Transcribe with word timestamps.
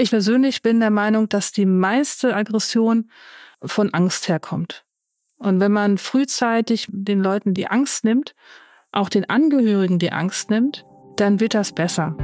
Ich 0.00 0.10
persönlich 0.10 0.62
bin 0.62 0.78
der 0.78 0.90
Meinung, 0.90 1.28
dass 1.28 1.50
die 1.50 1.66
meiste 1.66 2.36
Aggression 2.36 3.10
von 3.60 3.92
Angst 3.92 4.28
herkommt. 4.28 4.84
Und 5.38 5.58
wenn 5.58 5.72
man 5.72 5.98
frühzeitig 5.98 6.86
den 6.88 7.20
Leuten 7.20 7.52
die 7.52 7.66
Angst 7.66 8.04
nimmt, 8.04 8.36
auch 8.92 9.08
den 9.08 9.28
Angehörigen 9.28 9.98
die 9.98 10.12
Angst 10.12 10.50
nimmt, 10.50 10.84
dann 11.16 11.40
wird 11.40 11.54
das 11.54 11.72
besser. 11.72 12.16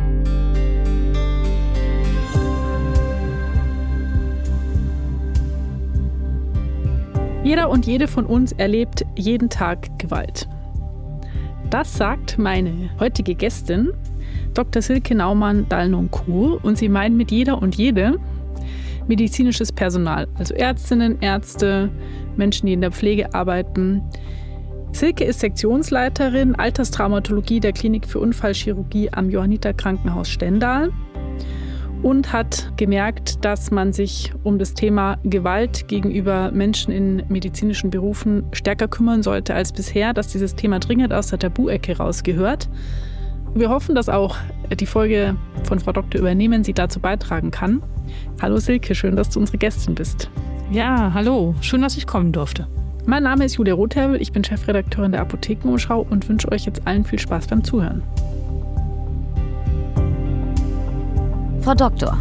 Jeder 7.43 7.71
und 7.71 7.87
jede 7.87 8.07
von 8.07 8.25
uns 8.25 8.53
erlebt 8.53 9.05
jeden 9.17 9.51
Tag 9.51 9.99
Gewalt. 9.99 10.49
Das 11.71 11.95
sagt 11.95 12.39
meine 12.39 12.97
heutige 13.01 13.35
Gästin, 13.35 13.93
Dr. 14.55 14.83
Silke 14.83 15.15
Naumann 15.15 15.69
Dalnon-Kur. 15.69 16.65
Und 16.65 16.79
sie 16.79 16.89
meint 16.89 17.17
mit 17.17 17.31
jeder 17.31 17.61
und 17.61 17.75
jede 17.77 18.19
medizinisches 19.07 19.73
Personal, 19.73 20.29
also 20.39 20.55
Ärztinnen, 20.55 21.21
Ärzte, 21.21 21.91
Menschen, 22.37 22.67
die 22.67 22.73
in 22.73 22.81
der 22.81 22.91
Pflege 22.91 23.35
arbeiten. 23.35 24.03
Silke 24.93 25.25
ist 25.25 25.41
Sektionsleiterin 25.41 26.55
Alterstraumatologie 26.55 27.61
der 27.61 27.73
Klinik 27.73 28.07
für 28.07 28.21
Unfallchirurgie 28.21 29.11
am 29.13 29.29
Johanniter 29.29 29.75
Krankenhaus 29.75 30.29
Stendal 30.29 30.93
und 32.05 32.33
hat 32.33 32.71
gemerkt, 32.77 33.45
dass 33.45 33.71
man 33.71 33.93
sich 33.93 34.33
um 34.45 34.59
das 34.59 34.75
Thema 34.75 35.17
Gewalt 35.25 35.89
gegenüber 35.89 36.51
Menschen 36.53 36.93
in 36.93 37.23
medizinischen 37.29 37.91
Berufen 37.91 38.45
stärker 38.53 38.89
kümmern 38.89 39.23
sollte 39.23 39.55
als 39.55 39.73
bisher, 39.73 40.13
dass 40.13 40.29
dieses 40.29 40.55
Thema 40.55 40.79
dringend 40.79 41.13
aus 41.13 41.29
der 41.29 41.39
Tabu-Ecke 41.39 41.97
rausgehört. 41.97 42.69
Wir 43.55 43.71
hoffen, 43.71 43.95
dass 43.95 44.09
auch 44.09 44.37
die 44.81 44.87
Folge 44.87 45.37
von 45.63 45.79
Frau 45.79 45.93
Dr. 45.93 46.21
Übernehmen 46.21 46.65
sie 46.65 46.73
dazu 46.73 46.99
beitragen 46.99 47.53
kann. 47.53 47.83
Hallo 48.43 48.57
Silke, 48.57 48.97
schön, 48.97 49.15
dass 49.15 49.31
du 49.31 49.39
unsere 49.39 49.59
Gästin 49.59 49.95
bist. 49.95 50.29
Ja, 50.73 51.13
hallo, 51.15 51.55
schön, 51.61 51.81
dass 51.81 51.97
ich 51.97 52.07
kommen 52.07 52.33
durfte. 52.33 52.67
Mein 53.07 53.23
Name 53.23 53.45
ist 53.45 53.55
Julia 53.57 53.75
Rotherbel, 53.75 54.21
ich 54.21 54.33
bin 54.33 54.43
Chefredakteurin 54.43 55.13
der 55.13 55.21
Apothekenumschau 55.21 56.05
und 56.11 56.29
wünsche 56.29 56.51
euch 56.51 56.65
jetzt 56.65 56.85
allen 56.85 57.05
viel 57.05 57.19
Spaß 57.21 57.47
beim 57.47 57.63
Zuhören. 57.63 58.03
Frau 61.61 61.75
Doktor, 61.75 62.19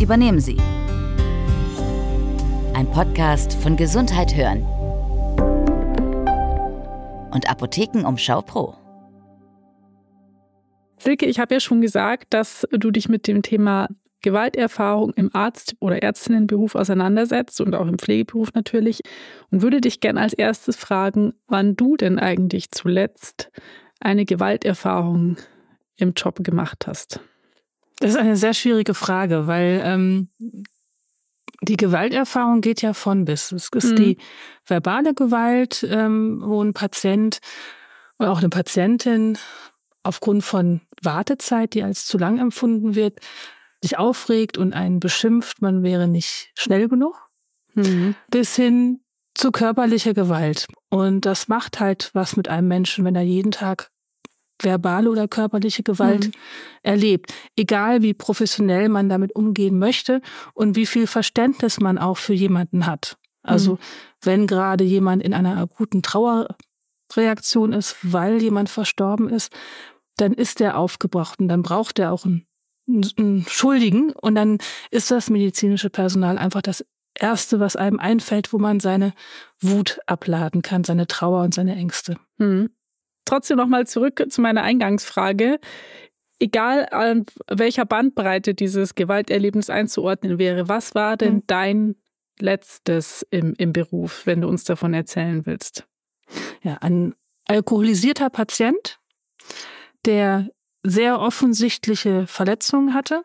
übernehmen 0.00 0.40
Sie. 0.40 0.56
Ein 2.72 2.90
Podcast 2.90 3.52
von 3.54 3.76
Gesundheit 3.76 4.34
hören 4.34 4.62
und 7.32 7.50
Apothekenumschau 7.50 8.40
Pro. 8.40 8.74
Silke, 10.98 11.26
ich 11.26 11.38
habe 11.38 11.54
ja 11.54 11.60
schon 11.60 11.80
gesagt, 11.80 12.26
dass 12.30 12.66
du 12.70 12.90
dich 12.90 13.08
mit 13.08 13.26
dem 13.26 13.42
Thema 13.42 13.88
Gewalterfahrung 14.22 15.12
im 15.14 15.32
Arzt- 15.34 15.76
oder 15.78 16.02
Ärztinnenberuf 16.02 16.74
auseinandersetzt 16.74 17.60
und 17.60 17.74
auch 17.74 17.86
im 17.86 17.98
Pflegeberuf 17.98 18.52
natürlich 18.54 19.02
und 19.50 19.62
würde 19.62 19.80
dich 19.80 20.00
gern 20.00 20.18
als 20.18 20.32
erstes 20.32 20.76
fragen, 20.76 21.34
wann 21.46 21.76
du 21.76 21.96
denn 21.96 22.18
eigentlich 22.18 22.70
zuletzt 22.70 23.50
eine 24.00 24.24
Gewalterfahrung 24.24 25.36
im 25.96 26.12
Job 26.14 26.42
gemacht 26.42 26.86
hast. 26.86 27.20
Das 28.00 28.10
ist 28.10 28.16
eine 28.16 28.36
sehr 28.36 28.52
schwierige 28.52 28.94
Frage, 28.94 29.46
weil 29.46 29.80
ähm, 29.84 30.28
die 31.62 31.76
Gewalterfahrung 31.76 32.60
geht 32.60 32.82
ja 32.82 32.92
von 32.92 33.24
bis. 33.24 33.52
Es 33.52 33.68
ist 33.68 33.92
mhm. 33.92 33.96
die 33.96 34.18
verbale 34.64 35.14
Gewalt, 35.14 35.86
ähm, 35.88 36.42
wo 36.44 36.62
ein 36.62 36.74
Patient 36.74 37.38
oder 38.18 38.32
auch 38.32 38.38
eine 38.38 38.48
Patientin 38.48 39.38
aufgrund 40.06 40.44
von 40.44 40.80
Wartezeit, 41.02 41.74
die 41.74 41.82
als 41.82 42.06
zu 42.06 42.18
lang 42.18 42.38
empfunden 42.38 42.94
wird, 42.94 43.20
sich 43.82 43.98
aufregt 43.98 44.58
und 44.58 44.72
einen 44.72 45.00
beschimpft, 45.00 45.62
man 45.62 45.82
wäre 45.82 46.08
nicht 46.08 46.50
schnell 46.54 46.88
genug, 46.88 47.14
mhm. 47.74 48.14
bis 48.30 48.56
hin 48.56 49.00
zu 49.34 49.52
körperlicher 49.52 50.14
Gewalt. 50.14 50.66
Und 50.88 51.26
das 51.26 51.48
macht 51.48 51.78
halt 51.78 52.10
was 52.14 52.36
mit 52.36 52.48
einem 52.48 52.68
Menschen, 52.68 53.04
wenn 53.04 53.14
er 53.14 53.22
jeden 53.22 53.52
Tag 53.52 53.90
verbale 54.62 55.10
oder 55.10 55.28
körperliche 55.28 55.82
Gewalt 55.82 56.28
mhm. 56.28 56.32
erlebt. 56.82 57.34
Egal 57.56 58.02
wie 58.02 58.14
professionell 58.14 58.88
man 58.88 59.08
damit 59.08 59.34
umgehen 59.36 59.78
möchte 59.78 60.22
und 60.54 60.76
wie 60.76 60.86
viel 60.86 61.06
Verständnis 61.06 61.80
man 61.80 61.98
auch 61.98 62.16
für 62.16 62.32
jemanden 62.32 62.86
hat. 62.86 63.18
Also 63.42 63.74
mhm. 63.74 63.78
wenn 64.22 64.46
gerade 64.46 64.84
jemand 64.84 65.22
in 65.22 65.34
einer 65.34 65.58
akuten 65.58 66.02
Trauerreaktion 66.02 67.72
ist, 67.72 67.96
weil 68.02 68.42
jemand 68.42 68.70
verstorben 68.70 69.28
ist, 69.28 69.52
dann 70.16 70.32
ist 70.32 70.60
er 70.60 70.76
aufgebracht 70.76 71.38
und 71.40 71.48
dann 71.48 71.62
braucht 71.62 71.98
er 71.98 72.12
auch 72.12 72.24
einen, 72.24 72.46
einen 72.86 73.46
Schuldigen 73.48 74.12
und 74.12 74.34
dann 74.34 74.58
ist 74.90 75.10
das 75.10 75.30
medizinische 75.30 75.90
Personal 75.90 76.38
einfach 76.38 76.62
das 76.62 76.84
Erste, 77.18 77.60
was 77.60 77.76
einem 77.76 77.98
einfällt, 77.98 78.52
wo 78.52 78.58
man 78.58 78.78
seine 78.78 79.14
Wut 79.60 79.98
abladen 80.06 80.60
kann, 80.62 80.84
seine 80.84 81.06
Trauer 81.06 81.42
und 81.42 81.54
seine 81.54 81.74
Ängste. 81.74 82.16
Mhm 82.36 82.70
trotzdem 83.26 83.58
nochmal 83.58 83.86
zurück 83.86 84.24
zu 84.30 84.40
meiner 84.40 84.62
Eingangsfrage. 84.62 85.60
Egal 86.38 86.88
an 86.90 87.26
welcher 87.48 87.84
Bandbreite 87.84 88.54
dieses 88.54 88.94
Gewalterlebnis 88.94 89.68
einzuordnen 89.68 90.38
wäre, 90.38 90.68
was 90.68 90.94
war 90.94 91.16
denn 91.16 91.34
mhm. 91.34 91.42
dein 91.46 91.96
letztes 92.38 93.26
im, 93.30 93.54
im 93.58 93.72
Beruf, 93.72 94.26
wenn 94.26 94.40
du 94.40 94.48
uns 94.48 94.64
davon 94.64 94.94
erzählen 94.94 95.44
willst? 95.44 95.86
Ja, 96.62 96.74
ein 96.80 97.14
alkoholisierter 97.46 98.30
Patient, 98.30 98.98
der 100.04 100.48
sehr 100.82 101.20
offensichtliche 101.20 102.26
Verletzungen 102.26 102.94
hatte 102.94 103.22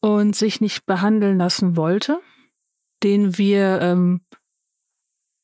und 0.00 0.34
sich 0.34 0.60
nicht 0.60 0.86
behandeln 0.86 1.38
lassen 1.38 1.76
wollte, 1.76 2.20
den 3.02 3.36
wir 3.36 3.80
ähm, 3.80 4.20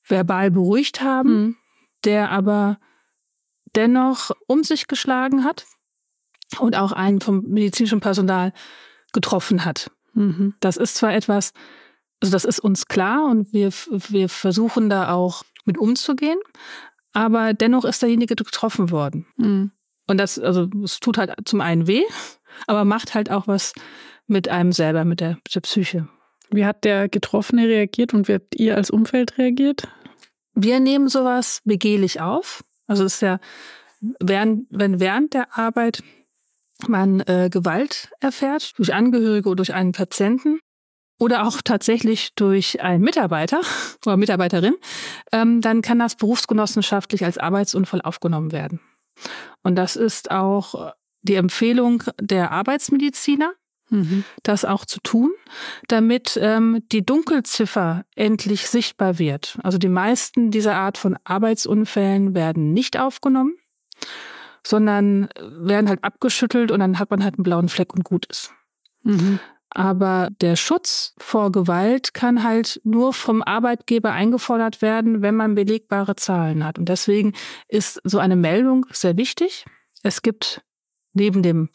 verbal 0.06 0.50
beruhigt 0.50 1.02
haben, 1.02 1.28
mhm. 1.30 1.56
der 2.04 2.30
aber 2.30 2.78
dennoch 3.74 4.30
um 4.46 4.64
sich 4.64 4.86
geschlagen 4.86 5.44
hat 5.44 5.66
und 6.58 6.76
auch 6.76 6.92
einen 6.92 7.20
vom 7.20 7.42
medizinischen 7.42 8.00
Personal 8.00 8.52
getroffen 9.12 9.64
hat. 9.64 9.90
Mhm. 10.14 10.54
Das 10.60 10.76
ist 10.76 10.96
zwar 10.96 11.14
etwas, 11.14 11.52
also 12.20 12.32
das 12.32 12.44
ist 12.44 12.60
uns 12.60 12.86
klar 12.86 13.24
und 13.24 13.52
wir, 13.52 13.72
wir 14.08 14.28
versuchen 14.28 14.88
da 14.88 15.12
auch 15.12 15.42
mit 15.64 15.78
umzugehen, 15.78 16.38
aber 17.12 17.54
dennoch 17.54 17.84
ist 17.84 18.02
derjenige 18.02 18.36
getroffen 18.36 18.90
worden. 18.90 19.26
Mhm. 19.36 19.70
Und 20.06 20.18
das, 20.18 20.38
also 20.38 20.68
es 20.82 21.00
tut 21.00 21.18
halt 21.18 21.34
zum 21.44 21.60
einen 21.60 21.86
weh, 21.86 22.02
aber 22.66 22.84
macht 22.84 23.14
halt 23.14 23.30
auch 23.30 23.46
was 23.46 23.72
mit 24.26 24.48
einem 24.48 24.72
selber, 24.72 25.04
mit 25.04 25.20
der, 25.20 25.30
mit 25.30 25.54
der 25.54 25.60
Psyche. 25.60 26.08
Wie 26.50 26.66
hat 26.66 26.84
der 26.84 27.08
Getroffene 27.08 27.66
reagiert 27.66 28.14
und 28.14 28.28
wie 28.28 28.34
habt 28.34 28.58
ihr 28.58 28.76
als 28.76 28.90
Umfeld 28.90 29.38
reagiert? 29.38 29.88
Wir 30.54 30.78
nehmen 30.78 31.08
sowas 31.08 31.60
begehlich 31.64 32.20
auf. 32.20 32.62
Also 32.86 33.04
es 33.04 33.14
ist 33.14 33.22
ja, 33.22 33.40
während, 34.20 34.66
wenn 34.70 35.00
während 35.00 35.34
der 35.34 35.58
Arbeit 35.58 36.02
man 36.86 37.20
äh, 37.20 37.48
Gewalt 37.50 38.10
erfährt, 38.20 38.78
durch 38.78 38.92
Angehörige 38.92 39.48
oder 39.48 39.56
durch 39.56 39.74
einen 39.74 39.92
Patienten 39.92 40.60
oder 41.18 41.46
auch 41.46 41.62
tatsächlich 41.62 42.34
durch 42.34 42.82
einen 42.82 43.02
Mitarbeiter 43.02 43.60
oder 44.04 44.16
Mitarbeiterin, 44.16 44.74
ähm, 45.32 45.60
dann 45.60 45.82
kann 45.82 45.98
das 45.98 46.16
berufsgenossenschaftlich 46.16 47.24
als 47.24 47.38
Arbeitsunfall 47.38 48.02
aufgenommen 48.02 48.52
werden. 48.52 48.80
Und 49.62 49.76
das 49.76 49.96
ist 49.96 50.30
auch 50.30 50.92
die 51.22 51.36
Empfehlung 51.36 52.02
der 52.20 52.52
Arbeitsmediziner, 52.52 53.52
mhm. 53.88 54.24
das 54.42 54.64
auch 54.64 54.84
zu 54.84 55.00
tun, 55.00 55.32
damit 55.88 56.38
ähm, 56.40 56.82
die 56.92 57.04
Dunkelziffer 57.04 58.04
endlich 58.14 58.68
sichtbar 58.68 59.18
wird. 59.18 59.58
Also 59.62 59.78
die 59.78 59.88
meisten 59.88 60.50
dieser 60.50 60.76
Art 60.76 60.98
von 60.98 61.16
Arbeitsunfällen 61.24 62.34
werden 62.34 62.72
nicht 62.72 62.98
aufgenommen, 62.98 63.56
sondern 64.66 65.28
werden 65.40 65.88
halt 65.88 66.04
abgeschüttelt 66.04 66.70
und 66.70 66.80
dann 66.80 66.98
hat 66.98 67.10
man 67.10 67.24
halt 67.24 67.34
einen 67.36 67.44
blauen 67.44 67.68
Fleck 67.68 67.94
und 67.94 68.04
gut 68.04 68.26
ist. 68.26 68.52
Mhm. 69.02 69.38
Aber 69.74 70.28
der 70.40 70.54
Schutz 70.54 71.14
vor 71.18 71.50
Gewalt 71.50 72.14
kann 72.14 72.44
halt 72.44 72.80
nur 72.84 73.12
vom 73.12 73.42
Arbeitgeber 73.42 74.12
eingefordert 74.12 74.80
werden, 74.82 75.20
wenn 75.20 75.34
man 75.34 75.56
belegbare 75.56 76.14
Zahlen 76.14 76.64
hat. 76.64 76.78
Und 76.78 76.88
deswegen 76.88 77.32
ist 77.68 78.00
so 78.04 78.18
eine 78.20 78.36
Meldung 78.36 78.86
sehr 78.92 79.16
wichtig. 79.16 79.64
Es 80.04 80.22
gibt 80.22 80.62
neben 81.12 81.42
dem 81.42 81.70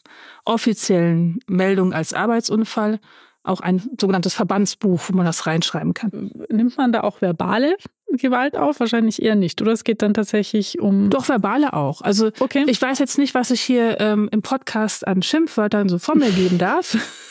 offiziellen 0.46 1.40
Meldung 1.46 1.92
als 1.92 2.14
Arbeitsunfall 2.14 3.00
auch 3.42 3.60
ein 3.60 3.82
sogenanntes 3.98 4.34
Verbandsbuch, 4.34 5.00
wo 5.08 5.16
man 5.16 5.26
das 5.26 5.46
reinschreiben 5.46 5.94
kann. 5.94 6.30
Nimmt 6.50 6.76
man 6.76 6.92
da 6.92 7.02
auch 7.02 7.20
verbale 7.20 7.76
Gewalt 8.12 8.56
auf? 8.56 8.80
Wahrscheinlich 8.80 9.22
eher 9.22 9.34
nicht, 9.34 9.60
oder? 9.62 9.72
Es 9.72 9.84
geht 9.84 10.02
dann 10.02 10.14
tatsächlich 10.14 10.78
um. 10.78 11.08
Doch, 11.10 11.28
verbale 11.28 11.72
auch. 11.72 12.02
Also 12.02 12.30
okay. 12.38 12.64
ich 12.66 12.80
weiß 12.80 12.98
jetzt 12.98 13.18
nicht, 13.18 13.34
was 13.34 13.50
ich 13.50 13.60
hier 13.62 13.98
ähm, 14.00 14.28
im 14.30 14.42
Podcast 14.42 15.06
an 15.06 15.22
Schimpfwörtern 15.22 15.88
so 15.88 15.98
von 15.98 16.18
mir 16.18 16.30
geben 16.30 16.58
darf. 16.58 16.96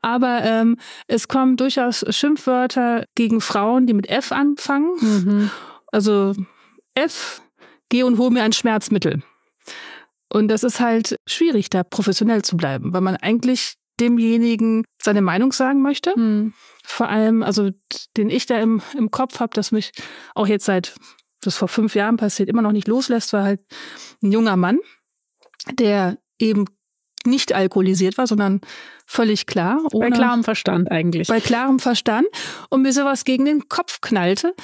Aber 0.00 0.42
ähm, 0.42 0.76
es 1.06 1.28
kommen 1.28 1.56
durchaus 1.56 2.04
Schimpfwörter 2.08 3.04
gegen 3.14 3.40
Frauen, 3.40 3.86
die 3.86 3.94
mit 3.94 4.08
F 4.08 4.32
anfangen. 4.32 4.92
Mhm. 5.00 5.50
Also 5.88 6.34
F, 6.94 7.42
geh 7.88 8.02
und 8.02 8.18
hol 8.18 8.30
mir 8.30 8.42
ein 8.42 8.52
Schmerzmittel. 8.52 9.22
Und 10.32 10.48
das 10.48 10.64
ist 10.64 10.80
halt 10.80 11.16
schwierig, 11.26 11.68
da 11.68 11.84
professionell 11.84 12.42
zu 12.42 12.56
bleiben, 12.56 12.92
weil 12.94 13.02
man 13.02 13.16
eigentlich 13.16 13.74
demjenigen 14.00 14.84
seine 15.00 15.20
Meinung 15.22 15.52
sagen 15.52 15.82
möchte. 15.82 16.18
Mhm. 16.18 16.54
Vor 16.84 17.08
allem, 17.08 17.42
also 17.42 17.70
den 18.16 18.30
ich 18.30 18.46
da 18.46 18.58
im, 18.58 18.80
im 18.96 19.10
Kopf 19.10 19.40
habe, 19.40 19.54
dass 19.54 19.72
mich 19.72 19.92
auch 20.34 20.46
jetzt 20.46 20.64
seit, 20.64 20.94
das 21.42 21.56
vor 21.56 21.68
fünf 21.68 21.94
Jahren 21.94 22.16
passiert, 22.16 22.48
immer 22.48 22.62
noch 22.62 22.72
nicht 22.72 22.88
loslässt, 22.88 23.32
war 23.32 23.44
halt 23.44 23.60
ein 24.22 24.32
junger 24.32 24.56
Mann, 24.56 24.78
der 25.70 26.18
eben 26.38 26.64
nicht 27.24 27.52
alkoholisiert 27.52 28.18
war, 28.18 28.26
sondern 28.26 28.60
völlig 29.12 29.46
klar. 29.46 29.80
Bei 29.92 30.10
klarem 30.10 30.42
Verstand 30.42 30.90
eigentlich. 30.90 31.28
Bei 31.28 31.40
klarem 31.40 31.78
Verstand 31.78 32.26
und 32.70 32.82
mir 32.82 32.92
sowas 32.92 33.24
gegen 33.24 33.44
den 33.44 33.68
Kopf 33.68 34.00
knallte. 34.00 34.54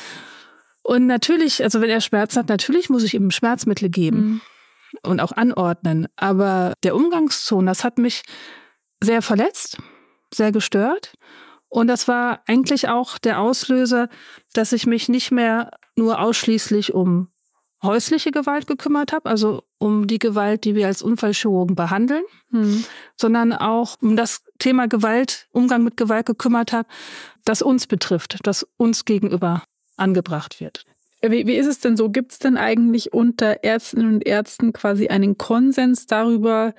Und 0.82 1.06
natürlich, 1.06 1.62
also 1.62 1.80
wenn 1.80 1.90
er 1.90 2.00
Schmerzen 2.00 2.38
hat, 2.38 2.48
natürlich 2.48 2.88
muss 2.88 3.04
ich 3.04 3.14
ihm 3.14 3.30
Schmerzmittel 3.30 3.90
geben 3.90 4.18
mhm. 4.18 4.40
und 5.02 5.20
auch 5.20 5.32
anordnen. 5.32 6.08
Aber 6.16 6.72
der 6.82 6.96
Umgangston, 6.96 7.66
das 7.66 7.84
hat 7.84 7.98
mich 7.98 8.22
sehr 9.02 9.20
verletzt, 9.20 9.76
sehr 10.32 10.50
gestört. 10.50 11.12
Und 11.68 11.88
das 11.88 12.08
war 12.08 12.42
eigentlich 12.46 12.88
auch 12.88 13.18
der 13.18 13.40
Auslöser, 13.40 14.08
dass 14.54 14.72
ich 14.72 14.86
mich 14.86 15.10
nicht 15.10 15.30
mehr 15.30 15.70
nur 15.94 16.20
ausschließlich 16.20 16.94
um 16.94 17.28
häusliche 17.82 18.30
Gewalt 18.30 18.66
gekümmert 18.66 19.12
habe, 19.12 19.28
also 19.28 19.62
um 19.78 20.06
die 20.06 20.18
Gewalt, 20.18 20.64
die 20.64 20.74
wir 20.74 20.86
als 20.86 21.02
Unfallchirurgen 21.02 21.76
behandeln, 21.76 22.24
mhm. 22.50 22.84
sondern 23.16 23.52
auch 23.52 23.96
um 24.00 24.16
das 24.16 24.42
Thema 24.58 24.88
Gewalt, 24.88 25.46
Umgang 25.52 25.84
mit 25.84 25.96
Gewalt 25.96 26.26
gekümmert 26.26 26.72
habe, 26.72 26.88
das 27.44 27.62
uns 27.62 27.86
betrifft, 27.86 28.38
das 28.42 28.66
uns 28.76 29.04
gegenüber 29.04 29.62
angebracht 29.96 30.60
wird. 30.60 30.84
Wie, 31.22 31.46
wie 31.46 31.56
ist 31.56 31.66
es 31.66 31.80
denn 31.80 31.96
so? 31.96 32.10
Gibt 32.10 32.32
es 32.32 32.38
denn 32.38 32.56
eigentlich 32.56 33.12
unter 33.12 33.64
Ärztinnen 33.64 34.14
und 34.14 34.26
Ärzten 34.26 34.72
quasi 34.72 35.08
einen 35.08 35.36
Konsens 35.36 36.06
darüber, 36.06 36.74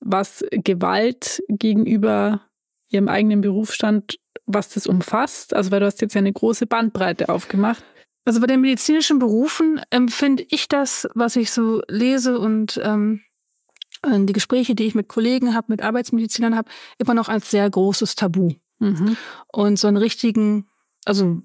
was 0.00 0.44
Gewalt 0.50 1.42
gegenüber 1.48 2.42
ihrem 2.88 3.08
eigenen 3.08 3.40
Berufsstand, 3.40 4.18
was 4.46 4.68
das 4.68 4.86
umfasst? 4.86 5.54
Also, 5.54 5.72
weil 5.72 5.80
du 5.80 5.86
hast 5.86 6.00
jetzt 6.00 6.14
ja 6.14 6.20
eine 6.20 6.32
große 6.32 6.66
Bandbreite 6.66 7.28
aufgemacht. 7.28 7.82
Also 8.24 8.40
bei 8.40 8.46
den 8.46 8.60
medizinischen 8.60 9.18
Berufen 9.18 9.80
empfinde 9.90 10.46
ich 10.48 10.68
das, 10.68 11.06
was 11.14 11.36
ich 11.36 11.50
so 11.50 11.82
lese 11.88 12.38
und 12.38 12.80
ähm, 12.82 13.20
die 14.06 14.32
Gespräche, 14.32 14.74
die 14.74 14.84
ich 14.84 14.94
mit 14.94 15.08
Kollegen 15.08 15.54
habe, 15.54 15.66
mit 15.68 15.82
Arbeitsmedizinern 15.82 16.56
habe, 16.56 16.70
immer 16.98 17.14
noch 17.14 17.28
als 17.28 17.50
sehr 17.50 17.68
großes 17.68 18.16
Tabu. 18.16 18.52
Mhm. 18.78 19.16
Und 19.52 19.78
so 19.78 19.88
einen 19.88 19.96
richtigen, 19.96 20.66
also 21.04 21.42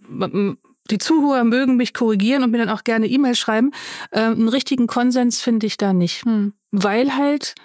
die 0.90 0.98
Zuhörer 0.98 1.44
mögen 1.44 1.78
mich 1.78 1.94
korrigieren 1.94 2.44
und 2.44 2.52
mir 2.52 2.58
dann 2.58 2.70
auch 2.70 2.84
gerne 2.84 3.08
E-Mails 3.08 3.40
schreiben. 3.40 3.72
Äh, 4.12 4.22
einen 4.22 4.50
richtigen 4.50 4.88
Konsens 4.88 5.42
finde 5.42 5.68
ich 5.68 5.78
da 5.78 5.94
nicht. 5.94 6.26
Mhm. 6.26 6.54
Weil 6.72 7.16
halt 7.16 7.56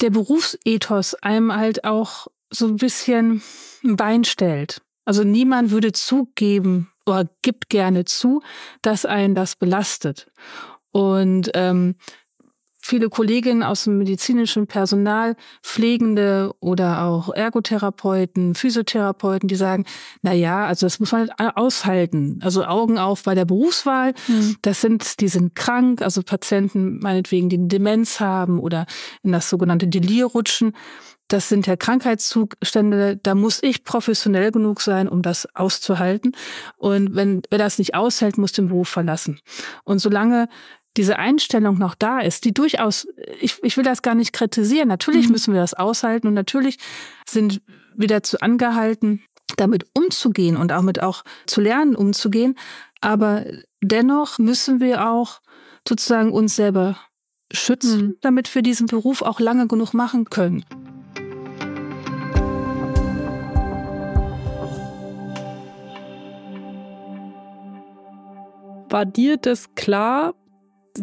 der 0.00 0.10
Berufsethos 0.10 1.14
einem 1.14 1.54
halt 1.54 1.84
auch 1.84 2.28
so 2.50 2.66
ein 2.66 2.76
bisschen 2.76 3.42
ein 3.84 3.96
Bein 3.96 4.24
stellt. 4.24 4.82
Also 5.04 5.24
niemand 5.24 5.70
würde 5.70 5.92
zugeben, 5.92 6.89
oder 7.06 7.28
gibt 7.42 7.68
gerne 7.68 8.04
zu, 8.04 8.42
dass 8.82 9.04
einen 9.04 9.34
das 9.34 9.56
belastet. 9.56 10.30
Und 10.92 11.50
ähm, 11.54 11.94
viele 12.80 13.08
Kolleginnen 13.08 13.62
aus 13.62 13.84
dem 13.84 13.98
medizinischen 13.98 14.66
Personal, 14.66 15.36
Pflegende 15.62 16.52
oder 16.60 17.04
auch 17.04 17.32
Ergotherapeuten, 17.32 18.54
Physiotherapeuten, 18.54 19.48
die 19.48 19.54
sagen, 19.54 19.84
na 20.22 20.32
ja, 20.32 20.66
also 20.66 20.86
das 20.86 20.98
muss 20.98 21.12
man 21.12 21.28
halt 21.38 21.56
aushalten. 21.56 22.40
Also 22.42 22.64
Augen 22.64 22.98
auf 22.98 23.22
bei 23.22 23.34
der 23.34 23.44
Berufswahl. 23.44 24.14
Mhm. 24.26 24.56
Das 24.62 24.80
sind, 24.80 25.20
die 25.20 25.28
sind 25.28 25.54
krank, 25.54 26.02
also 26.02 26.22
Patienten 26.22 26.98
meinetwegen, 26.98 27.48
die 27.48 27.68
Demenz 27.68 28.18
haben 28.18 28.58
oder 28.58 28.86
in 29.22 29.32
das 29.32 29.50
sogenannte 29.50 29.86
Delir 29.86 30.26
rutschen 30.26 30.72
das 31.32 31.48
sind 31.48 31.66
ja 31.66 31.76
Krankheitszustände, 31.76 33.18
da 33.22 33.34
muss 33.34 33.62
ich 33.62 33.84
professionell 33.84 34.50
genug 34.50 34.80
sein, 34.80 35.08
um 35.08 35.22
das 35.22 35.54
auszuhalten. 35.54 36.32
Und 36.76 37.14
wenn 37.14 37.42
wer 37.50 37.58
das 37.58 37.78
nicht 37.78 37.94
aushält, 37.94 38.36
muss 38.36 38.52
den 38.52 38.68
Beruf 38.68 38.88
verlassen. 38.88 39.40
Und 39.84 40.00
solange 40.00 40.48
diese 40.96 41.18
Einstellung 41.18 41.78
noch 41.78 41.94
da 41.94 42.18
ist, 42.18 42.44
die 42.44 42.52
durchaus, 42.52 43.06
ich, 43.40 43.62
ich 43.62 43.76
will 43.76 43.84
das 43.84 44.02
gar 44.02 44.16
nicht 44.16 44.32
kritisieren, 44.32 44.88
natürlich 44.88 45.26
mhm. 45.26 45.32
müssen 45.32 45.54
wir 45.54 45.60
das 45.60 45.74
aushalten 45.74 46.26
und 46.26 46.34
natürlich 46.34 46.78
sind 47.28 47.62
wir 47.94 48.08
dazu 48.08 48.40
angehalten, 48.40 49.22
damit 49.56 49.86
umzugehen 49.94 50.56
und 50.56 50.72
auch 50.72 50.82
mit 50.82 51.00
auch 51.00 51.22
zu 51.46 51.60
lernen, 51.60 51.94
umzugehen. 51.94 52.56
Aber 53.00 53.44
dennoch 53.80 54.38
müssen 54.38 54.80
wir 54.80 55.08
auch 55.08 55.40
sozusagen 55.88 56.32
uns 56.32 56.56
selber 56.56 56.98
schützen, 57.52 58.00
mhm. 58.00 58.16
damit 58.20 58.52
wir 58.52 58.62
diesen 58.62 58.86
Beruf 58.86 59.22
auch 59.22 59.38
lange 59.38 59.68
genug 59.68 59.94
machen 59.94 60.24
können. 60.24 60.64
War 68.90 69.06
dir 69.06 69.36
das 69.36 69.74
klar, 69.76 70.34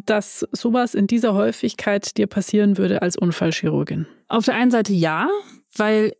dass 0.05 0.45
sowas 0.51 0.93
in 0.93 1.07
dieser 1.07 1.33
Häufigkeit 1.33 2.17
dir 2.17 2.27
passieren 2.27 2.77
würde 2.77 3.01
als 3.01 3.15
Unfallchirurgin? 3.17 4.05
Auf 4.27 4.45
der 4.45 4.55
einen 4.55 4.71
Seite 4.71 4.91
ja, 4.91 5.29
weil 5.75 6.13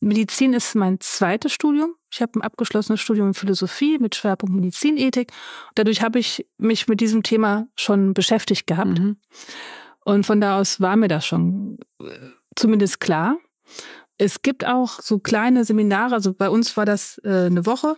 Medizin 0.00 0.54
ist 0.54 0.74
mein 0.76 1.00
zweites 1.00 1.52
Studium. 1.52 1.94
Ich 2.12 2.22
habe 2.22 2.38
ein 2.38 2.42
abgeschlossenes 2.42 3.00
Studium 3.00 3.28
in 3.28 3.34
Philosophie 3.34 3.98
mit 3.98 4.14
Schwerpunkt 4.14 4.54
Medizinethik. 4.54 5.32
Dadurch 5.74 6.00
habe 6.02 6.18
ich 6.20 6.46
mich 6.58 6.88
mit 6.88 7.00
diesem 7.00 7.22
Thema 7.22 7.66
schon 7.76 8.14
beschäftigt 8.14 8.66
gehabt. 8.66 8.98
Mhm. 8.98 9.16
Und 10.04 10.24
von 10.24 10.40
da 10.40 10.58
aus 10.58 10.80
war 10.80 10.96
mir 10.96 11.08
das 11.08 11.26
schon 11.26 11.78
äh, 12.00 12.04
zumindest 12.56 13.00
klar. 13.00 13.36
Es 14.16 14.42
gibt 14.42 14.66
auch 14.66 15.00
so 15.00 15.18
kleine 15.18 15.64
Seminare, 15.64 16.14
also 16.14 16.34
bei 16.34 16.48
uns 16.48 16.76
war 16.76 16.84
das 16.84 17.20
äh, 17.24 17.46
eine 17.46 17.66
Woche, 17.66 17.96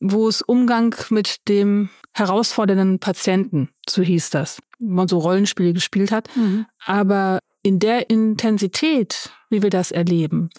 wo 0.00 0.28
es 0.28 0.42
Umgang 0.42 0.94
mit 1.10 1.48
dem 1.48 1.88
herausfordernden 2.12 2.98
Patienten, 2.98 3.70
so 3.88 4.02
hieß 4.02 4.30
das, 4.30 4.60
wo 4.78 4.92
man 4.92 5.08
so 5.08 5.18
Rollenspiele 5.18 5.72
gespielt 5.72 6.12
hat. 6.12 6.28
Mhm. 6.36 6.66
Aber 6.84 7.40
in 7.62 7.78
der 7.78 8.10
Intensität, 8.10 9.30
wie 9.50 9.62
wir 9.62 9.70
das 9.70 9.90
erleben, 9.90 10.50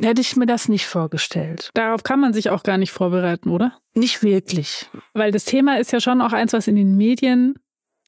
hätte 0.00 0.20
ich 0.20 0.36
mir 0.36 0.46
das 0.46 0.68
nicht 0.68 0.86
vorgestellt. 0.86 1.70
Darauf 1.74 2.02
kann 2.02 2.20
man 2.20 2.32
sich 2.32 2.50
auch 2.50 2.62
gar 2.62 2.78
nicht 2.78 2.92
vorbereiten, 2.92 3.50
oder? 3.50 3.78
Nicht 3.94 4.22
wirklich. 4.22 4.90
Weil 5.14 5.32
das 5.32 5.44
Thema 5.44 5.78
ist 5.78 5.92
ja 5.92 6.00
schon 6.00 6.20
auch 6.20 6.32
eins, 6.32 6.52
was 6.52 6.66
in 6.66 6.76
den 6.76 6.96
Medien 6.96 7.54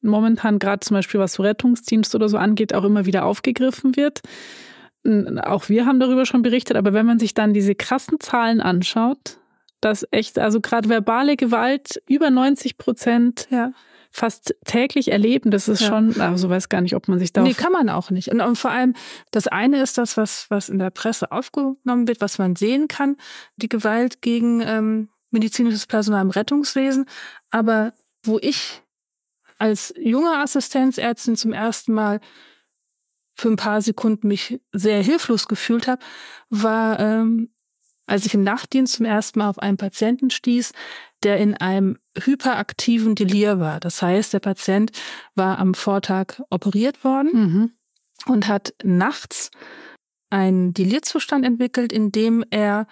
momentan 0.02 0.58
gerade 0.58 0.80
zum 0.80 0.96
Beispiel 0.96 1.20
was 1.20 1.40
Rettungsdienst 1.40 2.14
oder 2.14 2.28
so 2.28 2.36
angeht, 2.36 2.74
auch 2.74 2.84
immer 2.84 3.06
wieder 3.06 3.24
aufgegriffen 3.24 3.96
wird. 3.96 4.20
Auch 5.42 5.68
wir 5.68 5.86
haben 5.86 6.00
darüber 6.00 6.26
schon 6.26 6.42
berichtet, 6.42 6.76
aber 6.76 6.92
wenn 6.92 7.06
man 7.06 7.18
sich 7.18 7.34
dann 7.34 7.54
diese 7.54 7.74
krassen 7.74 8.20
Zahlen 8.20 8.60
anschaut, 8.60 9.38
dass 9.84 10.06
echt, 10.10 10.38
also 10.38 10.60
gerade 10.60 10.88
verbale 10.88 11.36
Gewalt 11.36 12.02
über 12.08 12.30
90 12.30 12.78
Prozent 12.78 13.46
ja. 13.50 13.72
fast 14.10 14.54
täglich 14.64 15.12
erleben. 15.12 15.50
Das 15.50 15.68
ist 15.68 15.82
ja. 15.82 15.88
schon, 15.88 16.20
also 16.20 16.48
weiß 16.48 16.68
gar 16.68 16.80
nicht, 16.80 16.94
ob 16.96 17.08
man 17.08 17.18
sich 17.18 17.32
da. 17.32 17.42
Nee, 17.42 17.54
kann 17.54 17.72
man 17.72 17.90
auch 17.90 18.10
nicht. 18.10 18.28
Und, 18.28 18.40
und, 18.40 18.56
vor 18.56 18.70
allem, 18.70 18.94
das 19.30 19.46
eine 19.46 19.82
ist 19.82 19.98
das, 19.98 20.16
was, 20.16 20.46
was 20.48 20.68
in 20.68 20.78
der 20.78 20.90
Presse 20.90 21.32
aufgenommen 21.32 22.08
wird, 22.08 22.20
was 22.20 22.38
man 22.38 22.56
sehen 22.56 22.88
kann, 22.88 23.16
die 23.56 23.68
Gewalt 23.68 24.22
gegen 24.22 24.62
ähm, 24.62 25.08
medizinisches 25.30 25.86
Personal 25.86 26.22
im 26.22 26.30
Rettungswesen. 26.30 27.06
Aber 27.50 27.92
wo 28.22 28.38
ich 28.40 28.82
als 29.58 29.92
junge 29.98 30.38
Assistenzärztin 30.38 31.36
zum 31.36 31.52
ersten 31.52 31.92
Mal 31.92 32.20
für 33.36 33.48
ein 33.48 33.56
paar 33.56 33.82
Sekunden 33.82 34.28
mich 34.28 34.60
sehr 34.72 35.02
hilflos 35.02 35.48
gefühlt 35.48 35.88
habe, 35.88 36.02
war 36.50 37.00
ähm, 37.00 37.50
als 38.06 38.26
ich 38.26 38.34
im 38.34 38.42
Nachtdienst 38.42 38.94
zum 38.94 39.06
ersten 39.06 39.38
Mal 39.38 39.48
auf 39.48 39.58
einen 39.58 39.76
Patienten 39.76 40.30
stieß, 40.30 40.72
der 41.22 41.38
in 41.38 41.54
einem 41.54 41.98
hyperaktiven 42.18 43.14
Delir 43.14 43.58
war. 43.58 43.80
Das 43.80 44.02
heißt, 44.02 44.32
der 44.32 44.40
Patient 44.40 44.92
war 45.34 45.58
am 45.58 45.74
Vortag 45.74 46.40
operiert 46.50 47.02
worden 47.02 47.30
mhm. 47.32 47.70
und 48.26 48.48
hat 48.48 48.74
nachts 48.82 49.50
einen 50.30 50.74
Delirzustand 50.74 51.44
entwickelt, 51.44 51.92
in 51.92 52.12
dem 52.12 52.44
er, 52.50 52.86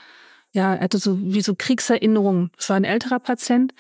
ja, 0.53 0.75
er 0.75 0.85
hatte 0.85 0.99
so 0.99 1.19
wie 1.21 1.43
so 1.43 1.55
Kriegserinnerungen. 1.57 2.51
Es 2.57 2.69
war 2.69 2.77
ein 2.77 2.85
älterer 2.85 3.19
Patient 3.19 3.75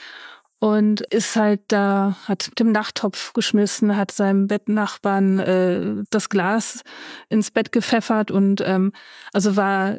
und 0.58 1.00
ist 1.00 1.34
halt 1.36 1.60
da, 1.68 2.16
hat 2.24 2.48
mit 2.50 2.60
dem 2.60 2.72
Nachttopf 2.72 3.32
geschmissen, 3.32 3.96
hat 3.96 4.10
seinem 4.10 4.48
Bettnachbarn 4.48 5.38
äh, 5.38 6.04
das 6.10 6.28
Glas 6.28 6.82
ins 7.28 7.50
Bett 7.50 7.72
gepfeffert 7.72 8.30
und 8.30 8.62
ähm, 8.64 8.92
also 9.32 9.56
war 9.56 9.96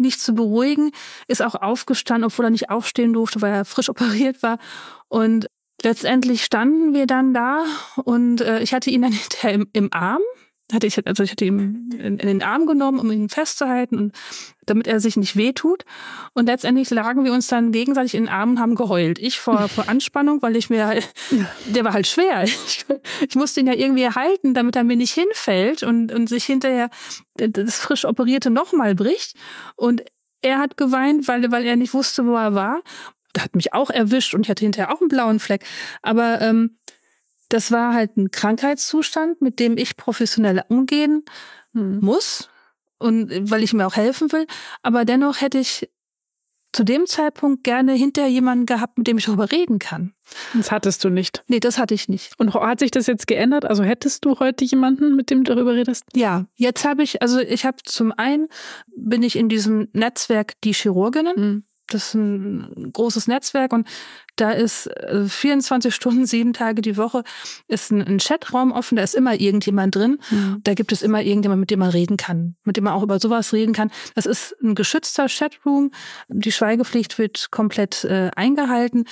nicht 0.00 0.20
zu 0.20 0.34
beruhigen, 0.34 0.90
ist 1.28 1.42
auch 1.42 1.54
aufgestanden, 1.54 2.24
obwohl 2.24 2.46
er 2.46 2.50
nicht 2.50 2.70
aufstehen 2.70 3.12
durfte, 3.12 3.40
weil 3.40 3.52
er 3.52 3.64
frisch 3.64 3.88
operiert 3.90 4.42
war. 4.42 4.58
Und 5.08 5.46
letztendlich 5.82 6.44
standen 6.44 6.94
wir 6.94 7.06
dann 7.06 7.34
da 7.34 7.64
und 8.04 8.40
äh, 8.40 8.60
ich 8.60 8.74
hatte 8.74 8.90
ihn 8.90 9.02
dann 9.02 9.12
hinterher 9.12 9.52
im, 9.52 9.68
im 9.72 9.92
Arm. 9.92 10.22
Hatte 10.74 10.86
ich, 10.86 11.06
also 11.06 11.22
ich 11.22 11.30
hatte 11.30 11.44
ihn 11.44 11.90
in, 11.92 12.18
in, 12.18 12.26
den 12.26 12.42
Arm 12.42 12.66
genommen, 12.66 12.98
um 12.98 13.10
ihn 13.10 13.28
festzuhalten 13.28 13.96
und 13.96 14.14
damit 14.66 14.86
er 14.86 15.00
sich 15.00 15.16
nicht 15.16 15.36
wehtut. 15.36 15.84
Und 16.34 16.46
letztendlich 16.46 16.90
lagen 16.90 17.24
wir 17.24 17.32
uns 17.32 17.48
dann 17.48 17.72
gegenseitig 17.72 18.14
in 18.14 18.24
den 18.24 18.32
Armen 18.32 18.52
und 18.52 18.60
haben 18.60 18.74
geheult. 18.74 19.18
Ich 19.18 19.40
vor, 19.40 19.68
vor 19.68 19.88
Anspannung, 19.88 20.42
weil 20.42 20.56
ich 20.56 20.70
mir, 20.70 20.86
halt, 20.86 21.12
der 21.66 21.84
war 21.84 21.92
halt 21.92 22.06
schwer. 22.06 22.44
Ich, 22.44 22.84
ich, 23.28 23.34
musste 23.34 23.60
ihn 23.60 23.66
ja 23.66 23.74
irgendwie 23.74 24.08
halten, 24.08 24.54
damit 24.54 24.76
er 24.76 24.84
mir 24.84 24.96
nicht 24.96 25.12
hinfällt 25.12 25.82
und, 25.82 26.12
und 26.12 26.28
sich 26.28 26.44
hinterher 26.44 26.90
das 27.34 27.76
frisch 27.78 28.04
operierte 28.04 28.50
nochmal 28.50 28.94
bricht. 28.94 29.34
Und 29.76 30.02
er 30.42 30.58
hat 30.58 30.76
geweint, 30.76 31.28
weil, 31.28 31.50
weil 31.50 31.66
er 31.66 31.76
nicht 31.76 31.94
wusste, 31.94 32.26
wo 32.26 32.34
er 32.34 32.54
war. 32.54 32.80
Das 33.32 33.44
hat 33.44 33.54
mich 33.54 33.72
auch 33.72 33.90
erwischt 33.90 34.34
und 34.34 34.42
ich 34.42 34.50
hatte 34.50 34.64
hinterher 34.64 34.92
auch 34.92 35.00
einen 35.00 35.08
blauen 35.08 35.38
Fleck. 35.38 35.64
Aber 36.02 36.40
ähm, 36.40 36.78
das 37.50 37.70
war 37.70 37.92
halt 37.92 38.16
ein 38.16 38.30
Krankheitszustand, 38.30 39.42
mit 39.42 39.58
dem 39.58 39.76
ich 39.76 39.96
professionell 39.96 40.62
umgehen 40.68 41.24
hm. 41.72 42.00
muss 42.00 42.48
und 42.98 43.50
weil 43.50 43.62
ich 43.62 43.72
mir 43.72 43.86
auch 43.86 43.96
helfen 43.96 44.32
will. 44.32 44.46
Aber 44.82 45.04
dennoch 45.04 45.40
hätte 45.40 45.58
ich 45.58 45.90
zu 46.72 46.84
dem 46.84 47.06
Zeitpunkt 47.06 47.64
gerne 47.64 47.94
hinterher 47.94 48.30
jemanden 48.30 48.64
gehabt, 48.64 48.96
mit 48.96 49.08
dem 49.08 49.18
ich 49.18 49.24
darüber 49.24 49.50
reden 49.50 49.80
kann. 49.80 50.14
Das 50.54 50.70
hattest 50.70 51.02
du 51.02 51.08
nicht. 51.08 51.42
Nee, 51.48 51.58
das 51.58 51.78
hatte 51.78 51.94
ich 51.94 52.08
nicht. 52.08 52.38
Und 52.38 52.54
hat 52.54 52.78
sich 52.78 52.92
das 52.92 53.08
jetzt 53.08 53.26
geändert? 53.26 53.64
Also 53.64 53.82
hättest 53.82 54.24
du 54.24 54.38
heute 54.38 54.64
jemanden, 54.64 55.16
mit 55.16 55.30
dem 55.30 55.42
du 55.42 55.54
darüber 55.54 55.74
redest? 55.74 56.04
Ja, 56.14 56.46
jetzt 56.54 56.84
habe 56.84 57.02
ich, 57.02 57.22
also 57.22 57.40
ich 57.40 57.64
habe 57.64 57.78
zum 57.84 58.12
einen 58.12 58.46
bin 58.96 59.24
ich 59.24 59.34
in 59.34 59.48
diesem 59.48 59.88
Netzwerk 59.92 60.60
die 60.62 60.72
Chirurginnen. 60.72 61.34
Mhm. 61.36 61.64
Das 61.94 62.08
ist 62.08 62.14
ein 62.14 62.90
großes 62.92 63.26
Netzwerk 63.26 63.72
und 63.72 63.86
da 64.36 64.50
ist 64.50 64.88
24 65.26 65.88
äh, 65.88 65.92
Stunden, 65.94 66.26
sieben 66.26 66.52
Tage 66.52 66.82
die 66.82 66.96
Woche, 66.96 67.22
ist 67.68 67.90
ein, 67.90 68.18
Chatraum 68.18 68.72
offen, 68.72 68.96
da 68.96 69.02
ist 69.02 69.14
immer 69.14 69.38
irgendjemand 69.38 69.94
drin. 69.94 70.18
Mhm. 70.30 70.60
Da 70.64 70.74
gibt 70.74 70.92
es 70.92 71.02
immer 71.02 71.22
irgendjemand, 71.22 71.60
mit 71.60 71.70
dem 71.70 71.80
man 71.80 71.90
reden 71.90 72.16
kann, 72.16 72.56
mit 72.64 72.76
dem 72.76 72.84
man 72.84 72.94
auch 72.94 73.02
über 73.02 73.18
sowas 73.18 73.52
reden 73.52 73.72
kann. 73.72 73.90
Das 74.14 74.26
ist 74.26 74.56
ein 74.62 74.74
geschützter 74.74 75.26
Chatroom. 75.28 75.90
Die 76.28 76.52
Schweigepflicht 76.52 77.18
wird 77.18 77.50
komplett 77.50 78.04
äh, 78.04 78.30
eingehalten. 78.36 79.04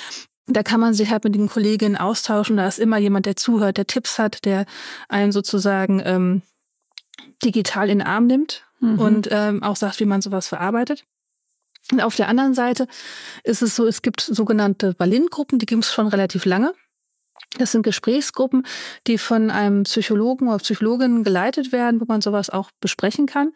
Da 0.47 0.63
kann 0.63 0.81
man 0.81 0.95
sich 0.95 1.11
halt 1.11 1.25
mit 1.25 1.35
den 1.35 1.49
Kolleginnen 1.49 1.97
austauschen. 1.97 2.57
Da 2.57 2.67
ist 2.67 2.79
immer 2.79 2.97
jemand, 2.97 3.27
der 3.27 3.37
zuhört, 3.37 3.77
der 3.77 3.87
Tipps 3.87 4.19
hat, 4.19 4.45
der 4.47 4.65
einen 5.09 5.31
sozusagen 5.31 6.01
ähm, 6.05 6.43
digital 7.45 7.91
in 7.91 7.99
den 7.99 8.07
Arm 8.07 8.27
nimmt 8.27 8.65
mhm. 8.81 8.99
und 8.99 9.29
ähm, 9.31 9.63
auch 9.63 9.77
sagt, 9.77 10.01
wie 10.01 10.07
man 10.07 10.23
sowas 10.23 10.49
verarbeitet. 10.49 11.05
Und 11.93 12.01
auf 12.01 12.17
der 12.17 12.29
anderen 12.29 12.55
Seite 12.55 12.87
ist 13.45 13.63
es 13.63 13.75
so, 13.77 13.87
es 13.87 14.03
gibt 14.03 14.21
sogenannte 14.21 14.95
Berlin-Gruppen, 14.95 15.59
die 15.59 15.67
gibt 15.67 15.85
es 15.85 15.93
schon 15.93 16.09
relativ 16.09 16.45
lange. 16.45 16.75
Das 17.57 17.73
sind 17.73 17.83
Gesprächsgruppen, 17.83 18.67
die 19.07 19.17
von 19.17 19.51
einem 19.51 19.85
Psychologen 19.85 20.49
oder 20.49 20.59
Psychologin 20.59 21.25
geleitet 21.25 21.73
werden, 21.73 22.01
wo 22.01 22.05
man 22.07 22.21
sowas 22.21 22.51
auch 22.51 22.71
besprechen 22.81 23.27
kann. 23.27 23.53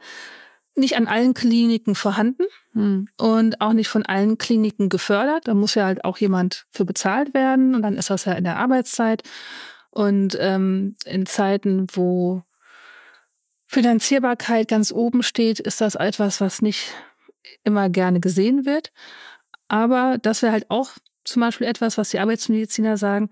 Nicht 0.75 0.97
an 0.97 1.07
allen 1.07 1.35
Kliniken 1.35 1.95
vorhanden 1.95 2.45
hm. 2.73 3.07
und 3.19 3.61
auch 3.61 3.75
nicht 3.75 3.89
von 3.89 4.07
allen 4.07 4.39
Kliniken 4.39 4.89
gefördert. 4.89 5.47
Da 5.47 5.53
muss 5.53 5.75
ja 5.75 5.85
halt 5.85 6.07
auch 6.07 6.17
jemand 6.17 6.65
für 6.71 6.87
bezahlt 6.87 7.35
werden 7.35 7.75
und 7.75 7.83
dann 7.83 7.99
ist 7.99 8.09
das 8.09 8.25
ja 8.25 8.33
in 8.33 8.45
der 8.45 8.57
Arbeitszeit. 8.57 9.23
Und 9.91 10.39
ähm, 10.41 10.95
in 11.05 11.27
Zeiten, 11.27 11.87
wo 11.93 12.43
Finanzierbarkeit 13.67 14.69
ganz 14.69 14.91
oben 14.91 15.23
steht, 15.23 15.61
ist 15.61 15.83
das 15.83 15.97
etwas, 15.97 16.41
was 16.41 16.63
nicht 16.63 16.95
immer 17.65 17.89
gerne 17.89 18.21
gesehen 18.21 18.65
wird. 18.65 18.93
Aber 19.69 20.19
das 20.21 20.43
wäre 20.43 20.53
halt 20.53 20.71
auch 20.71 20.93
zum 21.25 21.41
Beispiel 21.41 21.67
etwas, 21.67 21.99
was 21.99 22.11
die 22.11 22.19
Arbeitsmediziner 22.19 22.97
sagen, 22.97 23.31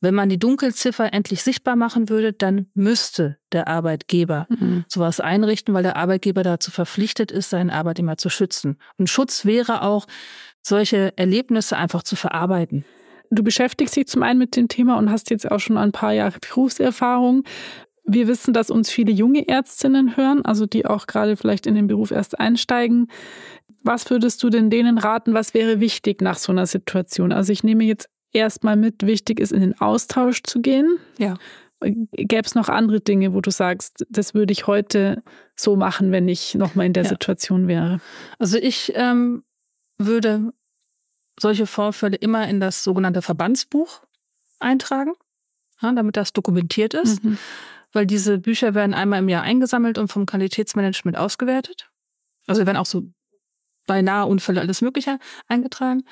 wenn 0.00 0.14
man 0.14 0.28
die 0.28 0.38
Dunkelziffer 0.38 1.12
endlich 1.14 1.42
sichtbar 1.42 1.76
machen 1.76 2.10
würde, 2.10 2.32
dann 2.32 2.66
müsste 2.74 3.38
der 3.52 3.68
Arbeitgeber 3.68 4.46
mhm. 4.50 4.84
sowas 4.86 5.18
einrichten, 5.18 5.72
weil 5.72 5.82
der 5.82 5.96
Arbeitgeber 5.96 6.42
dazu 6.42 6.70
verpflichtet 6.70 7.32
ist, 7.32 7.50
seinen 7.50 7.70
Arbeitnehmer 7.70 8.18
zu 8.18 8.28
schützen. 8.28 8.76
Und 8.98 9.08
Schutz 9.08 9.46
wäre 9.46 9.82
auch, 9.82 10.06
solche 10.66 11.12
Erlebnisse 11.16 11.76
einfach 11.76 12.02
zu 12.02 12.16
verarbeiten. 12.16 12.84
Du 13.30 13.42
beschäftigst 13.42 13.96
dich 13.96 14.06
zum 14.06 14.22
einen 14.22 14.38
mit 14.38 14.56
dem 14.56 14.68
Thema 14.68 14.98
und 14.98 15.10
hast 15.10 15.30
jetzt 15.30 15.50
auch 15.50 15.58
schon 15.58 15.76
ein 15.76 15.92
paar 15.92 16.12
Jahre 16.12 16.38
Berufserfahrung. 16.38 17.44
Wir 18.04 18.28
wissen, 18.28 18.52
dass 18.52 18.70
uns 18.70 18.90
viele 18.90 19.12
junge 19.12 19.48
Ärztinnen 19.48 20.16
hören, 20.16 20.44
also 20.44 20.66
die 20.66 20.84
auch 20.84 21.06
gerade 21.06 21.36
vielleicht 21.36 21.66
in 21.66 21.74
den 21.74 21.86
Beruf 21.86 22.10
erst 22.10 22.38
einsteigen. 22.38 23.08
Was 23.82 24.10
würdest 24.10 24.42
du 24.42 24.50
denn 24.50 24.68
denen 24.68 24.98
raten, 24.98 25.32
was 25.32 25.54
wäre 25.54 25.80
wichtig 25.80 26.20
nach 26.20 26.36
so 26.36 26.52
einer 26.52 26.66
Situation? 26.66 27.32
Also 27.32 27.52
ich 27.52 27.64
nehme 27.64 27.84
jetzt 27.84 28.08
erstmal 28.32 28.76
mit, 28.76 29.06
wichtig 29.06 29.40
ist, 29.40 29.52
in 29.52 29.60
den 29.60 29.80
Austausch 29.80 30.42
zu 30.42 30.60
gehen. 30.60 30.98
Ja. 31.18 31.34
Gäbe 31.80 32.46
es 32.46 32.54
noch 32.54 32.68
andere 32.68 33.00
Dinge, 33.00 33.34
wo 33.34 33.40
du 33.40 33.50
sagst, 33.50 34.06
das 34.08 34.34
würde 34.34 34.52
ich 34.52 34.66
heute 34.66 35.22
so 35.56 35.76
machen, 35.76 36.12
wenn 36.12 36.28
ich 36.28 36.54
nochmal 36.54 36.86
in 36.86 36.92
der 36.92 37.04
ja. 37.04 37.08
Situation 37.08 37.68
wäre? 37.68 38.00
Also 38.38 38.58
ich 38.58 38.92
ähm, 38.94 39.44
würde 39.98 40.52
solche 41.38 41.66
Vorfälle 41.66 42.16
immer 42.16 42.48
in 42.48 42.60
das 42.60 42.84
sogenannte 42.84 43.22
Verbandsbuch 43.22 44.00
eintragen, 44.60 45.12
ja, 45.82 45.92
damit 45.92 46.16
das 46.16 46.32
dokumentiert 46.32 46.94
ist. 46.94 47.24
Mhm 47.24 47.38
weil 47.94 48.06
diese 48.06 48.38
Bücher 48.38 48.74
werden 48.74 48.92
einmal 48.92 49.20
im 49.20 49.28
Jahr 49.28 49.42
eingesammelt 49.42 49.96
und 49.96 50.08
vom 50.08 50.26
Qualitätsmanagement 50.26 51.16
ausgewertet. 51.16 51.88
Also 52.46 52.66
werden 52.66 52.76
auch 52.76 52.86
so 52.86 53.04
beinahe 53.86 54.26
Unfälle, 54.26 54.60
alles 54.60 54.82
Mögliche 54.82 55.18
eingetragen. 55.46 56.02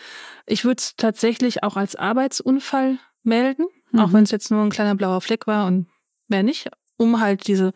Ich 0.47 0.65
würde 0.65 0.79
es 0.79 0.97
tatsächlich 0.97 1.63
auch 1.63 1.77
als 1.77 1.97
Arbeitsunfall 1.97 2.99
melden, 3.23 3.67
mhm. 3.91 4.01
auch 4.01 4.13
wenn 4.13 4.25
es 4.25 4.31
jetzt 4.31 4.51
nur 4.51 4.63
ein 4.63 4.71
kleiner 4.71 4.95
blauer 4.95 5.21
Fleck 5.21 5.47
war 5.47 5.67
und 5.67 5.89
mehr 6.29 6.43
nicht, 6.43 6.69
um 6.97 7.21
halt 7.21 7.47
diese 7.49 7.73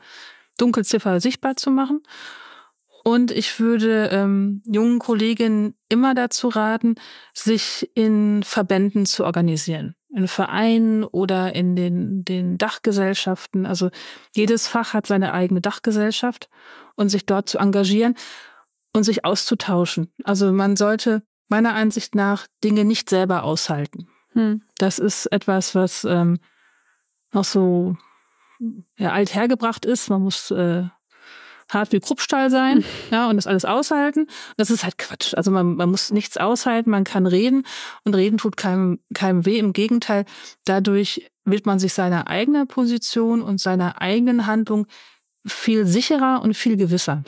Dunkelziffer 0.56 1.20
sichtbar 1.20 1.56
zu 1.56 1.70
machen. 1.70 2.02
Und 3.04 3.30
ich 3.30 3.60
würde 3.60 4.08
ähm, 4.12 4.62
jungen 4.64 4.98
Kolleginnen 4.98 5.74
immer 5.88 6.14
dazu 6.14 6.48
raten, 6.48 6.96
sich 7.34 7.90
in 7.94 8.42
Verbänden 8.42 9.06
zu 9.06 9.24
organisieren 9.24 9.95
in 10.08 10.28
Vereinen 10.28 11.04
oder 11.04 11.54
in 11.54 11.76
den, 11.76 12.24
den 12.24 12.58
Dachgesellschaften. 12.58 13.66
Also 13.66 13.90
jedes 14.34 14.68
Fach 14.68 14.94
hat 14.94 15.06
seine 15.06 15.32
eigene 15.32 15.60
Dachgesellschaft 15.60 16.48
und 16.94 17.08
sich 17.08 17.26
dort 17.26 17.48
zu 17.48 17.58
engagieren 17.58 18.14
und 18.92 19.04
sich 19.04 19.24
auszutauschen. 19.24 20.12
Also 20.24 20.52
man 20.52 20.76
sollte 20.76 21.22
meiner 21.48 21.74
Ansicht 21.74 22.14
nach 22.14 22.46
Dinge 22.64 22.84
nicht 22.84 23.10
selber 23.10 23.44
aushalten. 23.44 24.08
Hm. 24.32 24.62
Das 24.78 24.98
ist 24.98 25.26
etwas, 25.26 25.74
was 25.74 26.04
ähm, 26.04 26.38
noch 27.32 27.44
so 27.44 27.96
ja, 28.96 29.12
alt 29.12 29.34
hergebracht 29.34 29.84
ist. 29.84 30.08
Man 30.08 30.22
muss 30.22 30.50
äh, 30.50 30.84
hart 31.68 31.92
wie 31.92 32.00
Kruppstall 32.00 32.50
sein, 32.50 32.84
ja, 33.10 33.28
und 33.28 33.36
das 33.36 33.46
alles 33.46 33.64
aushalten. 33.64 34.26
Das 34.56 34.70
ist 34.70 34.84
halt 34.84 34.98
Quatsch. 34.98 35.34
Also 35.34 35.50
man, 35.50 35.76
man 35.76 35.90
muss 35.90 36.10
nichts 36.10 36.36
aushalten, 36.36 36.90
man 36.90 37.04
kann 37.04 37.26
reden 37.26 37.64
und 38.04 38.14
reden 38.14 38.38
tut 38.38 38.56
keinem, 38.56 39.00
keinem 39.14 39.46
weh. 39.46 39.58
Im 39.58 39.72
Gegenteil, 39.72 40.24
dadurch 40.64 41.30
wird 41.44 41.66
man 41.66 41.78
sich 41.78 41.92
seiner 41.92 42.28
eigenen 42.28 42.66
Position 42.66 43.42
und 43.42 43.60
seiner 43.60 44.00
eigenen 44.00 44.46
Handlung 44.46 44.86
viel 45.46 45.86
sicherer 45.86 46.42
und 46.42 46.54
viel 46.54 46.76
gewisser. 46.76 47.22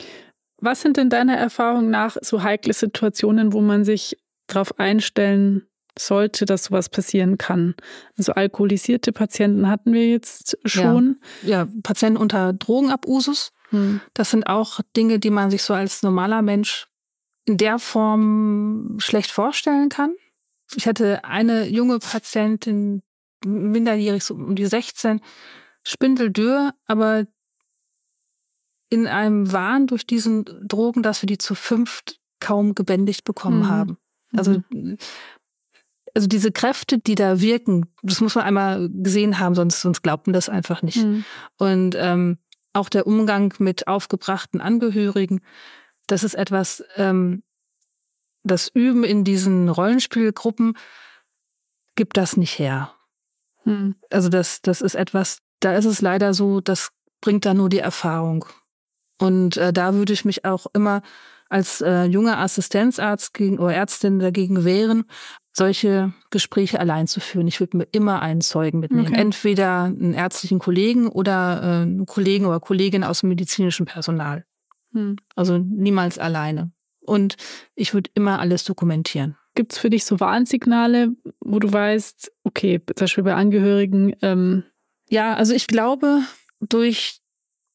Was 0.61 0.81
sind 0.81 0.97
denn 0.97 1.09
deiner 1.09 1.37
Erfahrung 1.37 1.89
nach 1.89 2.17
so 2.21 2.43
heikle 2.43 2.73
Situationen, 2.73 3.53
wo 3.53 3.61
man 3.61 3.85
sich 3.85 4.17
darauf 4.47 4.77
einstellen 4.77 5.63
sollte, 5.97 6.45
dass 6.45 6.65
sowas 6.65 6.89
passieren 6.89 7.37
kann? 7.37 7.75
Also 8.17 8.33
alkoholisierte 8.33 9.13
Patienten 9.13 9.69
hatten 9.69 9.93
wir 9.93 10.09
jetzt 10.09 10.57
schon. 10.65 11.21
Ja, 11.43 11.49
ja 11.49 11.67
Patienten 11.81 12.17
unter 12.17 12.51
Drogenabusus 12.51 13.53
hm. 13.69 14.01
Das 14.13 14.31
sind 14.31 14.47
auch 14.47 14.79
Dinge, 14.95 15.19
die 15.19 15.29
man 15.29 15.51
sich 15.51 15.63
so 15.63 15.73
als 15.73 16.03
normaler 16.03 16.41
Mensch 16.41 16.87
in 17.45 17.57
der 17.57 17.79
Form 17.79 18.97
schlecht 18.99 19.31
vorstellen 19.31 19.89
kann. 19.89 20.13
Ich 20.75 20.87
hatte 20.87 21.23
eine 21.23 21.67
junge 21.67 21.99
Patientin, 21.99 23.01
minderjährig, 23.45 24.23
so 24.23 24.35
um 24.35 24.55
die 24.55 24.65
16, 24.65 25.21
Spindeldürr, 25.83 26.73
aber 26.85 27.25
in 28.89 29.07
einem 29.07 29.51
Wahn 29.51 29.87
durch 29.87 30.05
diesen 30.05 30.45
Drogen, 30.67 31.03
dass 31.03 31.21
wir 31.21 31.27
die 31.27 31.37
zu 31.37 31.55
fünft 31.55 32.19
kaum 32.39 32.75
gebändigt 32.75 33.23
bekommen 33.23 33.61
mhm. 33.61 33.69
haben. 33.69 33.97
Also, 34.35 34.63
mhm. 34.69 34.97
also 36.13 36.27
diese 36.27 36.51
Kräfte, 36.51 36.99
die 36.99 37.15
da 37.15 37.41
wirken, 37.41 37.87
das 38.03 38.21
muss 38.21 38.35
man 38.35 38.45
einmal 38.45 38.89
gesehen 38.89 39.39
haben, 39.39 39.55
sonst, 39.55 39.81
sonst 39.81 40.01
glaubt 40.01 40.27
man 40.27 40.33
das 40.33 40.49
einfach 40.49 40.81
nicht. 40.81 41.03
Mhm. 41.03 41.23
Und 41.57 41.95
ähm, 41.97 42.37
auch 42.73 42.89
der 42.89 43.07
Umgang 43.07 43.53
mit 43.59 43.87
aufgebrachten 43.87 44.61
Angehörigen, 44.61 45.41
das 46.07 46.23
ist 46.23 46.35
etwas, 46.35 46.83
ähm, 46.95 47.43
das 48.43 48.69
Üben 48.69 49.03
in 49.03 49.23
diesen 49.23 49.69
Rollenspielgruppen 49.69 50.77
gibt 51.95 52.17
das 52.17 52.37
nicht 52.37 52.57
her. 52.57 52.93
Hm. 53.63 53.95
Also 54.09 54.29
das, 54.29 54.61
das 54.61 54.81
ist 54.81 54.95
etwas, 54.95 55.39
da 55.59 55.75
ist 55.75 55.85
es 55.85 56.01
leider 56.01 56.33
so, 56.33 56.61
das 56.61 56.91
bringt 57.21 57.45
da 57.45 57.53
nur 57.53 57.69
die 57.69 57.79
Erfahrung. 57.79 58.45
Und 59.17 59.57
äh, 59.57 59.73
da 59.73 59.93
würde 59.93 60.13
ich 60.13 60.25
mich 60.25 60.45
auch 60.45 60.67
immer 60.73 61.01
als 61.49 61.81
äh, 61.81 62.03
junger 62.03 62.39
Assistenzarzt 62.39 63.33
gegen, 63.33 63.59
oder 63.59 63.73
Ärztin 63.73 64.19
dagegen 64.19 64.63
wehren, 64.63 65.05
solche 65.59 66.13
Gespräche 66.31 66.79
allein 66.79 67.05
zu 67.05 67.19
führen. 67.19 67.47
Ich 67.47 67.59
würde 67.59 67.77
mir 67.77 67.87
immer 67.91 68.23
einen 68.23 68.41
Zeugen 68.41 68.79
mitnehmen. 68.79 69.07
Okay. 69.07 69.21
Entweder 69.21 69.83
einen 69.83 70.15
ärztlichen 70.15 70.57
Kollegen 70.57 71.07
oder 71.07 71.61
äh, 71.61 71.81
einen 71.83 72.07
Kollegen 72.07 72.47
oder 72.47 72.59
Kollegin 72.59 73.03
aus 73.03 73.19
dem 73.19 73.29
medizinischen 73.29 73.85
Personal. 73.85 74.45
Hm. 74.93 75.17
Also 75.35 75.57
niemals 75.59 76.17
alleine. 76.17 76.71
Und 77.01 77.35
ich 77.75 77.93
würde 77.93 78.09
immer 78.15 78.39
alles 78.39 78.63
dokumentieren. 78.63 79.35
Gibt 79.53 79.73
es 79.73 79.77
für 79.77 79.89
dich 79.89 80.05
so 80.05 80.19
Warnsignale, 80.19 81.09
wo 81.41 81.59
du 81.59 81.71
weißt, 81.71 82.31
okay, 82.43 82.81
zum 82.85 83.03
Beispiel 83.03 83.23
bei 83.23 83.35
Angehörigen, 83.35 84.15
ähm, 84.21 84.63
Ja, 85.09 85.33
also 85.33 85.53
ich 85.53 85.67
glaube, 85.67 86.21
durch 86.61 87.21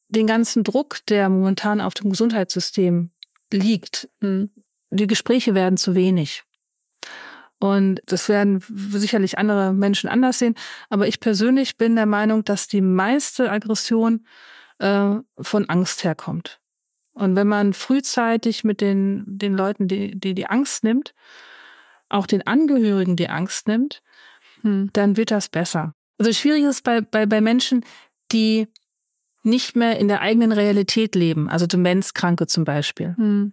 den 0.08 0.26
ganzen 0.26 0.64
Druck, 0.64 1.00
der 1.08 1.28
momentan 1.28 1.80
auf 1.80 1.94
dem 1.94 2.10
Gesundheitssystem 2.10 3.10
liegt, 3.52 4.08
hm, 4.20 4.50
die 4.90 5.06
Gespräche 5.06 5.54
werden 5.54 5.76
zu 5.76 5.94
wenig. 5.94 6.44
Und 7.64 8.02
das 8.04 8.28
werden 8.28 8.62
sicherlich 8.68 9.38
andere 9.38 9.73
Menschen 9.73 10.11
anders 10.11 10.38
sehen. 10.38 10.54
Aber 10.90 11.09
ich 11.09 11.18
persönlich 11.18 11.78
bin 11.78 11.97
der 11.97 12.04
Meinung, 12.04 12.44
dass 12.44 12.68
die 12.68 12.83
meiste 12.83 13.50
Aggression 13.50 14.26
äh, 14.80 15.14
von 15.40 15.68
Angst 15.71 16.04
herkommt. 16.04 16.61
Und 17.14 17.37
wenn 17.37 17.49
man 17.49 17.73
frühzeitig 17.73 18.64
mit 18.64 18.83
den, 18.83 19.25
den 19.26 19.54
Leuten, 19.54 19.88
die, 19.88 20.14
die 20.14 20.35
die 20.35 20.47
Angst 20.47 20.85
nimmt, 20.85 21.14
auch 22.11 22.26
den 22.26 22.47
Angehörigen 22.47 23.16
die 23.16 23.30
Angst 23.30 23.66
nimmt, 23.66 24.02
hm, 24.61 24.90
dann 24.92 25.16
wird 25.16 25.30
das 25.30 25.49
besser. 25.49 25.94
Also 26.18 26.35
schwierig 26.35 26.64
ist 26.64 26.85
bei, 26.85 27.00
bei, 27.00 27.25
bei 27.25 27.40
Menschen, 27.40 27.83
die 28.30 28.68
nicht 29.42 29.75
mehr 29.75 29.99
in 29.99 30.09
der 30.09 30.21
eigenen 30.21 30.52
Realität 30.52 31.14
leben, 31.14 31.49
also 31.49 31.66
Demenzkranke 31.66 32.47
zum 32.47 32.64
Beispiel. 32.64 33.14
hm, 33.16 33.52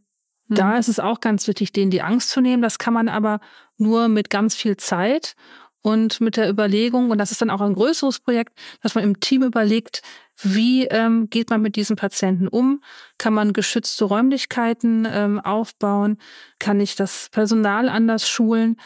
Da 0.57 0.77
ist 0.77 0.87
es 0.87 0.99
auch 0.99 1.19
ganz 1.19 1.47
wichtig, 1.47 1.71
denen 1.71 1.91
die 1.91 2.01
Angst 2.01 2.29
zu 2.29 2.41
nehmen. 2.41 2.61
Das 2.61 2.77
kann 2.77 2.93
man 2.93 3.09
aber 3.09 3.39
nur 3.77 4.07
mit 4.07 4.29
ganz 4.29 4.55
viel 4.55 4.77
Zeit 4.77 5.35
und 5.81 6.21
mit 6.21 6.37
der 6.37 6.49
Überlegung, 6.49 7.09
und 7.09 7.17
das 7.17 7.31
ist 7.31 7.41
dann 7.41 7.49
auch 7.49 7.61
ein 7.61 7.73
größeres 7.73 8.19
Projekt, 8.19 8.57
dass 8.81 8.95
man 8.95 9.03
im 9.03 9.19
Team 9.19 9.43
überlegt, 9.43 10.01
wie 10.43 10.85
ähm, 10.85 11.29
geht 11.29 11.49
man 11.49 11.61
mit 11.61 11.75
diesen 11.75 11.95
Patienten 11.95 12.47
um? 12.47 12.83
Kann 13.17 13.33
man 13.33 13.53
geschützte 13.53 14.05
Räumlichkeiten 14.05 15.07
ähm, 15.11 15.39
aufbauen? 15.39 16.17
Kann 16.59 16.79
ich 16.79 16.95
das 16.95 17.29
Personal 17.31 17.89
anders 17.89 18.27
schulen? 18.27 18.77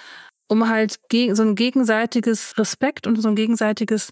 Um 0.47 0.69
halt 0.69 0.99
so 1.11 1.41
ein 1.41 1.55
gegenseitiges 1.55 2.57
Respekt 2.57 3.07
und 3.07 3.19
so 3.21 3.27
ein 3.27 3.35
gegenseitiges 3.35 4.11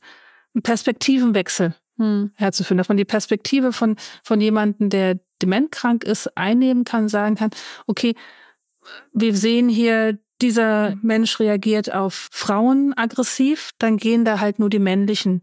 Perspektivenwechsel 0.62 1.76
hm, 1.98 2.32
herzuführen, 2.36 2.78
dass 2.78 2.90
man 2.90 2.98
die 2.98 3.06
Perspektive 3.06 3.72
von, 3.72 3.96
von 4.24 4.42
jemandem, 4.42 4.90
der 4.90 5.20
dementkrank 5.44 6.04
ist, 6.04 6.36
einnehmen 6.38 6.84
kann, 6.84 7.10
sagen 7.10 7.36
kann, 7.36 7.52
okay, 7.88 8.16
wir 9.14 9.36
sehen 9.36 9.70
hier, 9.70 10.18
dieser 10.42 10.96
Mensch 11.02 11.40
reagiert 11.40 11.94
auf 11.94 12.28
Frauen 12.32 12.94
aggressiv, 12.98 13.72
dann 13.80 13.98
gehen 13.98 14.26
da 14.26 14.40
halt 14.40 14.60
nur 14.60 14.70
die 14.70 14.80
männlichen, 14.80 15.42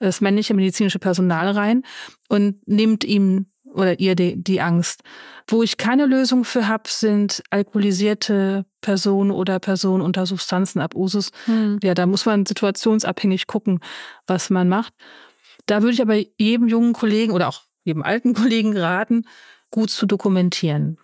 das 0.00 0.20
männliche 0.20 0.54
medizinische 0.54 0.98
Personal 0.98 1.50
rein 1.50 1.84
und 2.28 2.66
nimmt 2.66 3.04
ihm 3.04 3.46
oder 3.72 4.00
ihr 4.00 4.16
die, 4.16 4.42
die 4.42 4.60
Angst. 4.60 5.02
Wo 5.46 5.62
ich 5.62 5.76
keine 5.76 6.06
Lösung 6.06 6.44
für 6.44 6.66
habe, 6.66 6.88
sind 6.88 7.42
alkoholisierte 7.50 8.66
Personen 8.80 9.30
oder 9.30 9.60
Personen 9.60 10.02
unter 10.02 10.26
Substanzenabusus. 10.26 11.30
hm. 11.44 11.78
Ja, 11.82 11.94
da 11.94 12.06
muss 12.06 12.26
man 12.26 12.46
situationsabhängig 12.46 13.46
gucken, 13.46 13.80
was 14.26 14.50
man 14.50 14.68
macht. 14.68 14.92
Da 15.66 15.82
würde 15.82 15.94
ich 15.94 16.02
aber 16.02 16.16
jedem 16.38 16.66
jungen 16.66 16.92
Kollegen 16.92 17.32
oder 17.32 17.48
auch 17.48 17.62
jedem 17.84 18.02
alten 18.02 18.34
Kollegen 18.34 18.76
raten, 18.76 19.26
gut 19.70 19.90
zu 19.90 20.06
dokumentieren. 20.06 20.98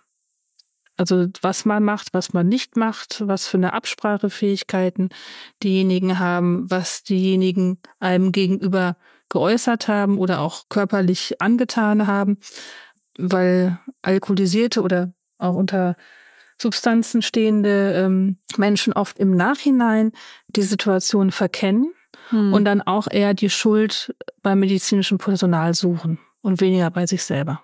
Also 0.97 1.27
was 1.41 1.65
man 1.65 1.83
macht, 1.83 2.13
was 2.13 2.33
man 2.33 2.47
nicht 2.47 2.75
macht, 2.75 3.21
was 3.25 3.47
für 3.47 3.57
eine 3.57 3.73
Absprachefähigkeiten 3.73 5.09
diejenigen 5.61 6.17
haben, 6.17 6.69
was 6.71 7.03
diejenigen 7.03 7.77
einem 7.99 8.31
gegenüber 8.31 8.97
geäußert 9.29 9.87
haben 9.87 10.17
oder 10.17 10.39
auch 10.39 10.69
körperlich 10.69 11.39
angetan 11.39 12.07
haben, 12.07 12.39
weil 13.17 13.77
alkoholisierte 14.01 14.81
oder 14.81 15.13
auch 15.37 15.53
unter 15.53 15.95
Substanzen 16.59 17.21
stehende 17.21 17.93
ähm, 17.93 18.37
Menschen 18.57 18.93
oft 18.93 19.19
im 19.19 19.35
Nachhinein 19.35 20.11
die 20.47 20.63
Situation 20.63 21.31
verkennen 21.31 21.93
Hm. 22.29 22.53
und 22.53 22.65
dann 22.65 22.81
auch 22.81 23.07
eher 23.09 23.33
die 23.33 23.49
Schuld 23.49 24.13
beim 24.41 24.59
medizinischen 24.59 25.17
Personal 25.17 25.73
suchen 25.73 26.19
und 26.41 26.61
weniger 26.61 26.89
bei 26.91 27.05
sich 27.05 27.23
selber. 27.23 27.61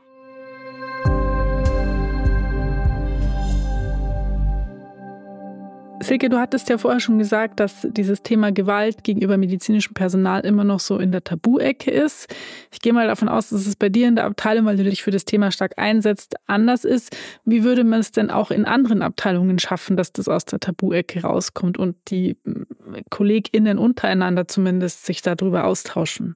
Silke, 6.03 6.29
du 6.29 6.37
hattest 6.37 6.69
ja 6.69 6.77
vorher 6.77 6.99
schon 6.99 7.17
gesagt, 7.17 7.59
dass 7.59 7.87
dieses 7.89 8.21
Thema 8.21 8.51
Gewalt 8.51 9.03
gegenüber 9.03 9.37
medizinischem 9.37 9.93
Personal 9.93 10.41
immer 10.41 10.63
noch 10.63 10.79
so 10.79 10.97
in 10.97 11.11
der 11.11 11.23
Tabu-Ecke 11.23 11.89
ist. 11.89 12.33
Ich 12.71 12.81
gehe 12.81 12.93
mal 12.93 13.07
davon 13.07 13.29
aus, 13.29 13.49
dass 13.49 13.65
es 13.65 13.75
bei 13.75 13.89
dir 13.89 14.07
in 14.07 14.15
der 14.15 14.25
Abteilung, 14.25 14.65
weil 14.65 14.77
du 14.77 14.83
dich 14.83 15.01
für 15.01 15.11
das 15.11 15.25
Thema 15.25 15.51
stark 15.51 15.73
einsetzt, 15.77 16.35
anders 16.45 16.83
ist. 16.83 17.15
Wie 17.45 17.63
würde 17.63 17.83
man 17.83 18.01
es 18.01 18.11
denn 18.11 18.29
auch 18.29 18.51
in 18.51 18.65
anderen 18.65 19.01
Abteilungen 19.01 19.59
schaffen, 19.59 19.97
dass 19.97 20.11
das 20.11 20.27
aus 20.27 20.45
der 20.45 20.59
Tabu-Ecke 20.59 21.21
rauskommt 21.21 21.77
und 21.77 21.95
die 22.09 22.37
mm, 22.43 22.63
KollegInnen 23.09 23.77
untereinander 23.77 24.47
zumindest 24.47 25.05
sich 25.05 25.21
darüber 25.21 25.63
austauschen? 25.63 26.35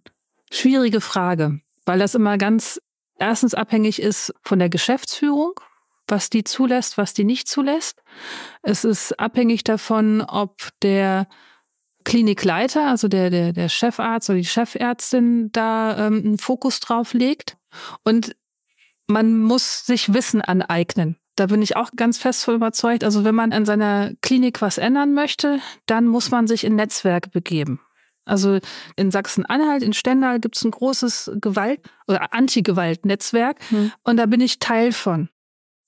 Schwierige 0.49 1.01
Frage, 1.01 1.59
weil 1.87 1.99
das 1.99 2.15
immer 2.15 2.37
ganz 2.37 2.79
erstens 3.17 3.53
abhängig 3.53 4.01
ist 4.01 4.33
von 4.43 4.59
der 4.59 4.69
Geschäftsführung, 4.69 5.53
was 6.07 6.29
die 6.29 6.43
zulässt, 6.43 6.97
was 6.97 7.13
die 7.13 7.23
nicht 7.23 7.47
zulässt. 7.47 8.03
Es 8.61 8.83
ist 8.83 9.19
abhängig 9.19 9.63
davon, 9.63 10.21
ob 10.21 10.69
der 10.81 11.27
Klinikleiter, 12.03 12.87
also 12.87 13.07
der, 13.07 13.29
der, 13.29 13.53
der 13.53 13.69
Chefarzt 13.69 14.29
oder 14.29 14.37
die 14.37 14.45
Chefärztin 14.45 15.49
da 15.51 16.07
ähm, 16.07 16.21
einen 16.25 16.37
Fokus 16.37 16.79
drauf 16.79 17.13
legt. 17.13 17.57
Und 18.03 18.35
man 19.07 19.39
muss 19.39 19.85
sich 19.85 20.13
Wissen 20.13 20.41
aneignen. 20.41 21.17
Da 21.35 21.47
bin 21.47 21.61
ich 21.61 21.75
auch 21.75 21.91
ganz 21.95 22.17
fest 22.17 22.43
von 22.43 22.55
überzeugt. 22.55 23.03
Also 23.03 23.23
wenn 23.23 23.35
man 23.35 23.53
an 23.53 23.65
seiner 23.65 24.11
Klinik 24.21 24.61
was 24.61 24.77
ändern 24.77 25.13
möchte, 25.13 25.59
dann 25.85 26.07
muss 26.07 26.31
man 26.31 26.47
sich 26.47 26.63
in 26.63 26.75
Netzwerke 26.75 27.29
begeben. 27.29 27.79
Also 28.27 28.59
in 28.95 29.11
Sachsen-Anhalt, 29.11 29.83
in 29.83 29.93
Stendal 29.93 30.39
gibt 30.39 30.57
es 30.57 30.63
ein 30.63 30.71
großes 30.71 31.31
Gewalt- 31.41 31.81
oder 32.07 32.33
Anti-Gewalt-Netzwerk 32.33 33.57
Hm. 33.69 33.91
und 34.03 34.17
da 34.17 34.25
bin 34.25 34.41
ich 34.41 34.59
Teil 34.59 34.91
von. 34.91 35.29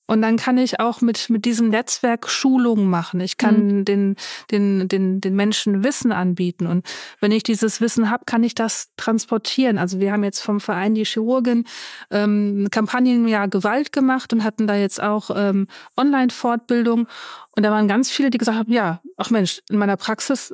Und 0.10 0.24
dann 0.24 0.38
kann 0.38 0.58
ich 0.58 0.80
auch 0.80 1.02
mit, 1.02 1.30
mit 1.30 1.46
diesem 1.46 1.70
Netzwerk 1.70 2.28
Schulungen 2.30 2.90
machen. 2.90 3.20
Ich 3.20 3.38
kann 3.38 3.86
den, 3.86 4.16
den, 4.50 4.88
den, 4.90 5.22
den 5.22 5.36
Menschen 5.36 5.84
Wissen 5.84 6.12
anbieten. 6.12 6.66
Und 6.66 6.84
wenn 7.20 7.32
ich 7.32 7.44
dieses 7.44 7.80
Wissen 7.80 8.10
habe, 8.10 8.26
kann 8.26 8.44
ich 8.44 8.56
das 8.56 8.90
transportieren. 8.98 9.78
Also 9.78 10.00
wir 10.00 10.12
haben 10.12 10.24
jetzt 10.24 10.40
vom 10.40 10.62
Verein 10.62 10.96
Die 10.96 11.06
Chirurgin 11.06 11.66
ähm, 12.10 12.64
ein 12.64 12.72
Kampagnenjahr 12.72 13.50
Gewalt 13.50 13.92
gemacht 13.92 14.34
und 14.34 14.44
hatten 14.44 14.66
da 14.66 14.76
jetzt 14.76 15.00
auch 15.00 15.30
ähm, 15.36 15.68
Online-Fortbildung. 15.96 17.08
Und 17.56 17.64
da 17.64 17.70
waren 17.70 17.88
ganz 17.88 18.10
viele, 18.10 18.32
die 18.32 18.40
gesagt 18.40 18.58
haben, 18.58 18.74
ja, 18.74 19.04
ach 19.16 19.30
Mensch, 19.30 19.62
in 19.70 19.78
meiner 19.78 19.98
Praxis, 19.98 20.52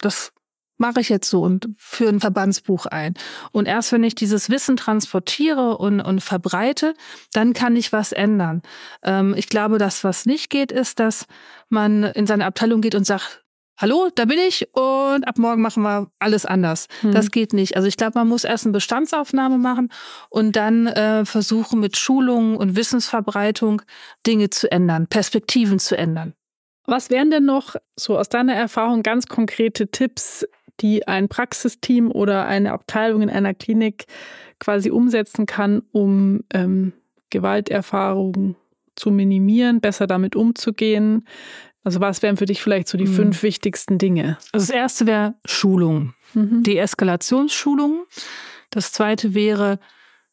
das 0.00 0.32
mache 0.80 1.00
ich 1.00 1.08
jetzt 1.08 1.28
so 1.30 1.42
und 1.42 1.68
führe 1.76 2.10
ein 2.10 2.20
Verbandsbuch 2.20 2.86
ein. 2.86 3.14
Und 3.52 3.66
erst 3.66 3.92
wenn 3.92 4.02
ich 4.02 4.14
dieses 4.14 4.50
Wissen 4.50 4.76
transportiere 4.76 5.78
und, 5.78 6.00
und 6.00 6.20
verbreite, 6.20 6.94
dann 7.32 7.52
kann 7.52 7.76
ich 7.76 7.92
was 7.92 8.12
ändern. 8.12 8.62
Ähm, 9.02 9.34
ich 9.36 9.48
glaube, 9.48 9.78
dass 9.78 10.02
was 10.02 10.26
nicht 10.26 10.50
geht, 10.50 10.72
ist, 10.72 10.98
dass 10.98 11.26
man 11.68 12.04
in 12.04 12.26
seine 12.26 12.46
Abteilung 12.46 12.80
geht 12.80 12.94
und 12.94 13.04
sagt, 13.04 13.44
Hallo, 13.80 14.10
da 14.14 14.26
bin 14.26 14.38
ich 14.38 14.68
und 14.74 15.26
ab 15.26 15.38
morgen 15.38 15.62
machen 15.62 15.82
wir 15.82 16.10
alles 16.18 16.44
anders. 16.44 16.86
Hm. 17.00 17.12
Das 17.12 17.30
geht 17.30 17.54
nicht. 17.54 17.76
Also 17.76 17.88
ich 17.88 17.96
glaube, 17.96 18.18
man 18.18 18.28
muss 18.28 18.44
erst 18.44 18.66
eine 18.66 18.74
Bestandsaufnahme 18.74 19.56
machen 19.56 19.88
und 20.28 20.54
dann 20.54 20.86
äh, 20.86 21.24
versuchen 21.24 21.80
mit 21.80 21.96
Schulungen 21.96 22.58
und 22.58 22.76
Wissensverbreitung 22.76 23.80
Dinge 24.26 24.50
zu 24.50 24.70
ändern, 24.70 25.06
Perspektiven 25.06 25.78
zu 25.78 25.96
ändern. 25.96 26.34
Was 26.84 27.08
wären 27.08 27.30
denn 27.30 27.44
noch 27.44 27.76
so 27.96 28.18
aus 28.18 28.28
deiner 28.28 28.54
Erfahrung 28.54 29.02
ganz 29.02 29.28
konkrete 29.28 29.90
Tipps, 29.90 30.46
die 30.80 31.06
ein 31.08 31.28
Praxisteam 31.28 32.10
oder 32.10 32.46
eine 32.46 32.72
Abteilung 32.72 33.22
in 33.22 33.30
einer 33.30 33.54
Klinik 33.54 34.06
quasi 34.58 34.90
umsetzen 34.90 35.46
kann, 35.46 35.82
um 35.92 36.40
ähm, 36.52 36.92
Gewalterfahrungen 37.30 38.56
zu 38.96 39.10
minimieren, 39.10 39.80
besser 39.80 40.06
damit 40.06 40.36
umzugehen? 40.36 41.26
Also 41.82 42.00
was 42.00 42.22
wären 42.22 42.36
für 42.36 42.44
dich 42.46 42.62
vielleicht 42.62 42.88
so 42.88 42.98
die 42.98 43.06
Hm. 43.06 43.14
fünf 43.14 43.42
wichtigsten 43.42 43.96
Dinge? 43.98 44.36
Also 44.52 44.66
das 44.66 44.70
erste 44.70 45.06
wäre 45.06 45.34
Schulung, 45.46 46.14
Mhm. 46.34 46.62
Deeskalationsschulung. 46.62 48.04
Das 48.70 48.92
zweite 48.92 49.34
wäre 49.34 49.80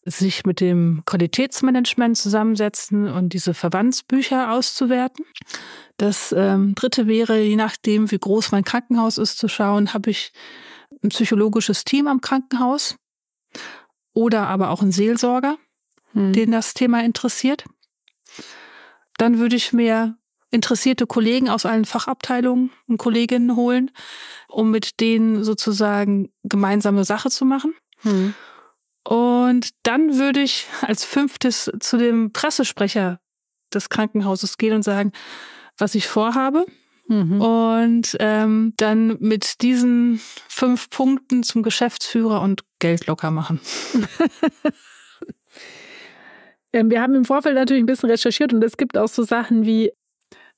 sich 0.10 0.46
mit 0.46 0.60
dem 0.60 1.04
Qualitätsmanagement 1.06 2.17
zusammensetzen 2.17 3.08
und 3.10 3.30
diese 3.30 3.54
Verbandsbücher 3.54 4.52
auszuwerten. 4.52 5.26
Das 5.98 6.34
ähm, 6.36 6.76
dritte 6.76 7.08
wäre, 7.08 7.41
je 7.41 7.56
nachdem, 7.56 8.10
wie 8.12 8.20
groß 8.20 8.52
mein 8.52 8.63
Krankenhaus 8.63 9.17
ist, 9.17 9.38
zu 9.38 9.48
schauen, 9.48 9.93
habe 9.93 10.10
ich 10.10 10.32
ein 11.04 11.10
psychologisches 11.10 11.84
Team 11.84 12.08
am 12.08 12.22
Krankenhaus 12.22 12.96
oder 14.13 14.48
aber 14.48 14.70
auch 14.70 14.82
einen 14.82 14.91
Seelsorger, 14.91 15.58
Hm. 16.13 16.34
den 16.34 16.52
das 16.52 16.74
Thema 16.74 17.04
interessiert. 17.04 17.63
Dann 19.17 19.39
würde 19.39 19.56
ich 19.56 19.74
mir 19.74 20.17
interessierte 20.52 21.06
Kollegen 21.06 21.50
aus 21.50 21.65
allen 21.65 21.86
Fachabteilungen 21.86 22.72
und 22.88 22.98
Kolleginnen 22.98 23.56
holen, 23.56 23.91
um 24.48 24.72
mit 24.72 25.00
denen 25.00 25.43
sozusagen 25.43 26.32
gemeinsame 26.43 27.04
Sache 27.04 27.30
zu 27.30 27.46
machen. 27.46 27.74
Hm. 28.02 28.34
Und 29.08 29.70
dann 29.84 30.17
würde 30.17 30.41
ich 30.41 30.67
als 30.82 31.06
fünftes 31.06 31.72
zu 31.80 31.98
dem 31.98 32.34
Pressesprecher 32.34 33.22
des 33.74 33.88
Krankenhauses 33.88 34.58
gehen 34.58 34.74
und 34.74 34.84
sagen, 34.84 35.13
was 35.78 35.96
ich 35.96 36.08
vorhabe. 36.08 36.65
Mhm. 37.08 37.39
Und 37.39 38.17
ähm, 38.20 38.74
dann 38.76 39.15
mit 39.20 39.62
diesen 39.62 40.20
fünf 40.50 40.89
Punkten 40.89 41.43
zum 41.43 41.63
Geschäftsführer 41.63 42.41
und 42.41 42.63
Geld 42.80 43.08
locker 43.08 43.32
machen. 43.32 43.62
Ähm, 46.74 46.91
wir 46.91 47.02
haben 47.02 47.15
im 47.15 47.24
Vorfeld 47.24 47.56
natürlich 47.56 47.82
ein 47.82 47.86
bisschen 47.86 48.10
recherchiert 48.10 48.52
und 48.52 48.62
es 48.62 48.76
gibt 48.76 48.98
auch 48.98 49.08
so 49.08 49.24
Sachen 49.24 49.65
wie 49.65 49.93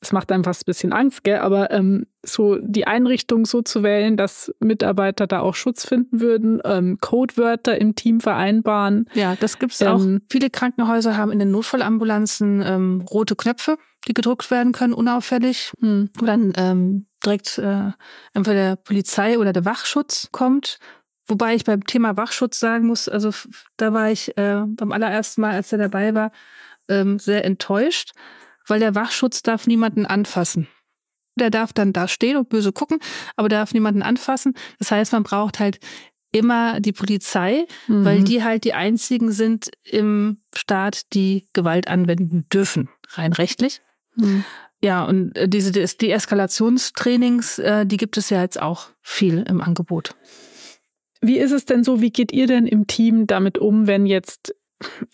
es 0.01 0.13
macht 0.13 0.31
einem 0.31 0.43
fast 0.43 0.61
ein 0.61 0.65
bisschen 0.65 0.93
Angst, 0.93 1.23
gell? 1.23 1.39
aber 1.39 1.71
ähm, 1.71 2.05
so 2.23 2.57
die 2.61 2.87
Einrichtung 2.87 3.45
so 3.45 3.61
zu 3.61 3.83
wählen, 3.83 4.15
dass 4.15 4.53
Mitarbeiter 4.59 5.27
da 5.27 5.41
auch 5.41 5.55
Schutz 5.55 5.85
finden 5.85 6.21
würden, 6.21 6.61
ähm, 6.63 6.97
Codewörter 7.01 7.77
im 7.79 7.95
Team 7.95 8.21
vereinbaren. 8.21 9.09
Ja, 9.13 9.35
das 9.35 9.59
gibt 9.59 9.73
es 9.73 9.81
auch. 9.81 10.01
Ähm, 10.01 10.21
Viele 10.29 10.49
Krankenhäuser 10.49 11.17
haben 11.17 11.31
in 11.31 11.39
den 11.39 11.51
Notfallambulanzen 11.51 12.63
ähm, 12.65 13.05
rote 13.09 13.35
Knöpfe, 13.35 13.77
die 14.07 14.13
gedruckt 14.13 14.49
werden 14.51 14.71
können, 14.71 14.93
unauffällig, 14.93 15.73
hm. 15.81 16.09
wo 16.17 16.25
dann 16.25 16.53
ähm, 16.55 17.05
direkt 17.25 17.57
äh, 17.57 17.91
entweder 18.33 18.69
der 18.69 18.75
Polizei 18.77 19.37
oder 19.37 19.51
der 19.51 19.65
Wachschutz 19.65 20.29
kommt. 20.31 20.79
Wobei 21.27 21.55
ich 21.55 21.65
beim 21.65 21.85
Thema 21.85 22.15
Wachschutz 22.15 22.59
sagen 22.59 22.87
muss, 22.87 23.09
also 23.09 23.31
da 23.77 23.93
war 23.93 24.09
ich 24.09 24.35
äh, 24.37 24.63
beim 24.65 24.93
allerersten 24.93 25.41
Mal, 25.41 25.51
als 25.51 25.71
er 25.73 25.77
dabei 25.77 26.15
war, 26.15 26.31
ähm, 26.87 27.19
sehr 27.19 27.43
enttäuscht 27.43 28.13
weil 28.67 28.79
der 28.79 28.95
Wachschutz 28.95 29.41
darf 29.41 29.67
niemanden 29.67 30.05
anfassen. 30.05 30.67
Der 31.35 31.49
darf 31.49 31.73
dann 31.73 31.93
da 31.93 32.07
stehen 32.07 32.37
und 32.37 32.49
böse 32.49 32.71
gucken, 32.71 32.99
aber 33.35 33.49
darf 33.49 33.73
niemanden 33.73 34.01
anfassen. 34.01 34.55
Das 34.77 34.91
heißt, 34.91 35.13
man 35.13 35.23
braucht 35.23 35.59
halt 35.59 35.79
immer 36.31 36.79
die 36.79 36.91
Polizei, 36.91 37.65
mhm. 37.87 38.05
weil 38.05 38.23
die 38.23 38.43
halt 38.43 38.63
die 38.63 38.73
einzigen 38.73 39.31
sind 39.31 39.71
im 39.83 40.37
Staat, 40.55 41.13
die 41.13 41.47
Gewalt 41.53 41.87
anwenden 41.87 42.45
dürfen, 42.53 42.89
rein 43.13 43.33
rechtlich. 43.33 43.81
Mhm. 44.15 44.43
Ja, 44.81 45.03
und 45.03 45.35
äh, 45.35 45.49
diese 45.49 45.71
Deeskalationstrainings, 45.71 47.59
äh, 47.59 47.85
die 47.85 47.97
gibt 47.97 48.17
es 48.17 48.29
ja 48.29 48.41
jetzt 48.41 48.61
auch 48.61 48.87
viel 49.01 49.43
im 49.47 49.61
Angebot. 49.61 50.15
Wie 51.21 51.37
ist 51.37 51.51
es 51.51 51.65
denn 51.65 51.83
so? 51.83 51.99
Wie 51.99 52.11
geht 52.11 52.31
ihr 52.31 52.47
denn 52.47 52.65
im 52.65 52.87
Team 52.87 53.27
damit 53.27 53.57
um, 53.57 53.87
wenn 53.87 54.05
jetzt 54.05 54.55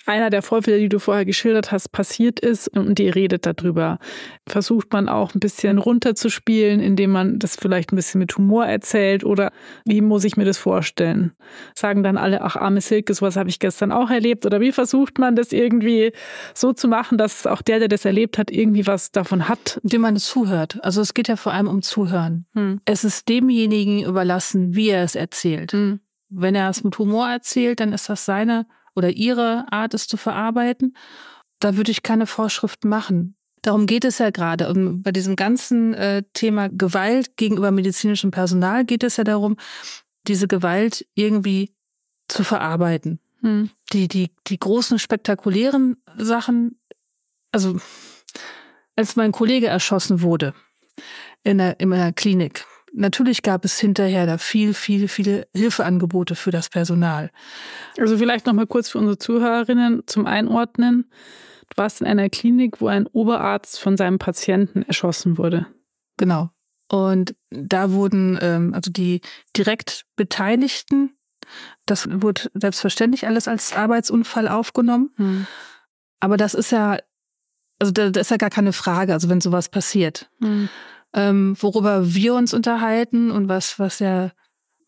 einer 0.05 0.29
der 0.29 0.41
Vorfälle, 0.41 0.79
die 0.79 0.89
du 0.89 0.99
vorher 0.99 1.25
geschildert 1.25 1.71
hast, 1.71 1.91
passiert 1.91 2.39
ist 2.39 2.67
und 2.67 2.99
ihr 2.99 3.15
redet 3.15 3.45
darüber. 3.45 3.99
Versucht 4.47 4.93
man 4.93 5.09
auch 5.09 5.33
ein 5.33 5.39
bisschen 5.39 5.77
runterzuspielen, 5.77 6.79
indem 6.79 7.11
man 7.11 7.39
das 7.39 7.55
vielleicht 7.55 7.91
ein 7.91 7.95
bisschen 7.95 8.19
mit 8.19 8.37
Humor 8.37 8.65
erzählt 8.65 9.23
oder 9.23 9.51
wie 9.85 10.01
muss 10.01 10.23
ich 10.23 10.37
mir 10.37 10.45
das 10.45 10.57
vorstellen? 10.57 11.33
Sagen 11.73 12.03
dann 12.03 12.17
alle, 12.17 12.41
ach 12.41 12.55
arme 12.55 12.81
Silke, 12.81 13.13
sowas 13.13 13.35
habe 13.35 13.49
ich 13.49 13.59
gestern 13.59 13.91
auch 13.91 14.09
erlebt 14.09 14.45
oder 14.45 14.61
wie 14.61 14.71
versucht 14.71 15.17
man 15.17 15.35
das 15.35 15.51
irgendwie 15.51 16.11
so 16.53 16.73
zu 16.73 16.87
machen, 16.87 17.17
dass 17.17 17.47
auch 17.47 17.61
der, 17.61 17.79
der 17.79 17.87
das 17.87 18.05
erlebt 18.05 18.37
hat, 18.37 18.51
irgendwie 18.51 18.85
was 18.87 19.11
davon 19.11 19.47
hat? 19.49 19.79
Indem 19.83 20.01
man 20.01 20.15
es 20.15 20.25
zuhört. 20.25 20.77
Also 20.83 21.01
es 21.01 21.13
geht 21.13 21.27
ja 21.27 21.35
vor 21.35 21.53
allem 21.53 21.67
um 21.67 21.81
Zuhören. 21.81 22.45
Hm. 22.53 22.81
Es 22.85 23.03
ist 23.03 23.29
demjenigen 23.29 24.03
überlassen, 24.03 24.75
wie 24.75 24.89
er 24.89 25.03
es 25.03 25.15
erzählt. 25.15 25.71
Hm. 25.71 25.99
Wenn 26.29 26.55
er 26.55 26.69
es 26.69 26.83
mit 26.83 26.97
Humor 26.97 27.29
erzählt, 27.29 27.79
dann 27.79 27.93
ist 27.93 28.09
das 28.09 28.25
seine 28.25 28.65
oder 28.95 29.11
ihre 29.11 29.65
Art, 29.71 29.93
es 29.93 30.07
zu 30.07 30.17
verarbeiten. 30.17 30.95
Da 31.59 31.77
würde 31.77 31.91
ich 31.91 32.03
keine 32.03 32.27
Vorschrift 32.27 32.85
machen. 32.85 33.35
Darum 33.61 33.87
geht 33.87 34.05
es 34.05 34.19
ja 34.19 34.29
gerade. 34.29 34.69
Und 34.69 35.03
bei 35.03 35.11
diesem 35.11 35.35
ganzen 35.35 35.93
äh, 35.93 36.23
Thema 36.33 36.69
Gewalt 36.69 37.37
gegenüber 37.37 37.71
medizinischem 37.71 38.31
Personal 38.31 38.85
geht 38.85 39.03
es 39.03 39.17
ja 39.17 39.23
darum, 39.23 39.57
diese 40.27 40.47
Gewalt 40.47 41.05
irgendwie 41.15 41.73
zu 42.27 42.43
verarbeiten. 42.43 43.19
Hm. 43.41 43.69
Die, 43.93 44.07
die, 44.07 44.31
die 44.47 44.59
großen 44.59 44.99
spektakulären 44.99 45.97
Sachen, 46.17 46.79
also 47.51 47.77
als 48.95 49.15
mein 49.15 49.31
Kollege 49.31 49.67
erschossen 49.67 50.21
wurde 50.21 50.53
in 51.43 51.57
der, 51.57 51.79
in 51.79 51.91
der 51.91 52.13
Klinik, 52.13 52.65
natürlich 52.95 53.41
gab 53.41 53.65
es 53.65 53.79
hinterher 53.79 54.25
da 54.25 54.37
viel, 54.37 54.73
viel, 54.73 55.07
viele 55.07 55.47
Hilfeangebote 55.53 56.35
für 56.35 56.51
das 56.51 56.69
Personal. 56.69 57.31
Also 57.97 58.17
vielleicht 58.17 58.45
noch 58.45 58.53
mal 58.53 58.67
kurz 58.67 58.89
für 58.89 58.97
unsere 58.97 59.17
Zuhörerinnen 59.17 60.03
zum 60.07 60.25
Einordnen. 60.25 61.09
Du 61.69 61.77
warst 61.77 62.01
in 62.01 62.07
einer 62.07 62.29
Klinik, 62.29 62.81
wo 62.81 62.87
ein 62.87 63.07
Oberarzt 63.07 63.79
von 63.79 63.97
seinem 63.97 64.19
Patienten 64.19 64.83
erschossen 64.83 65.37
wurde. 65.37 65.67
Genau. 66.17 66.49
Und 66.87 67.35
da 67.49 67.91
wurden 67.91 68.37
ähm, 68.41 68.73
also 68.73 68.91
die 68.91 69.21
direkt 69.57 70.05
Beteiligten, 70.15 71.11
das 71.85 72.07
wurde 72.09 72.49
selbstverständlich 72.53 73.27
alles 73.27 73.47
als 73.47 73.73
Arbeitsunfall 73.73 74.47
aufgenommen. 74.47 75.11
Hm. 75.17 75.47
Aber 76.19 76.37
das 76.37 76.53
ist 76.53 76.71
ja, 76.71 76.97
also 77.79 77.91
da, 77.91 78.09
da, 78.09 78.21
ist 78.21 78.31
ja 78.31 78.37
gar 78.37 78.49
keine 78.49 78.73
Frage, 78.73 79.13
also 79.13 79.29
wenn 79.29 79.41
sowas 79.41 79.69
passiert. 79.69 80.29
Hm. 80.39 80.69
Ähm, 81.15 81.55
worüber 81.59 82.13
wir 82.13 82.35
uns 82.35 82.53
unterhalten 82.53 83.31
und 83.31 83.47
was, 83.47 83.79
was 83.79 83.99
ja 83.99 84.31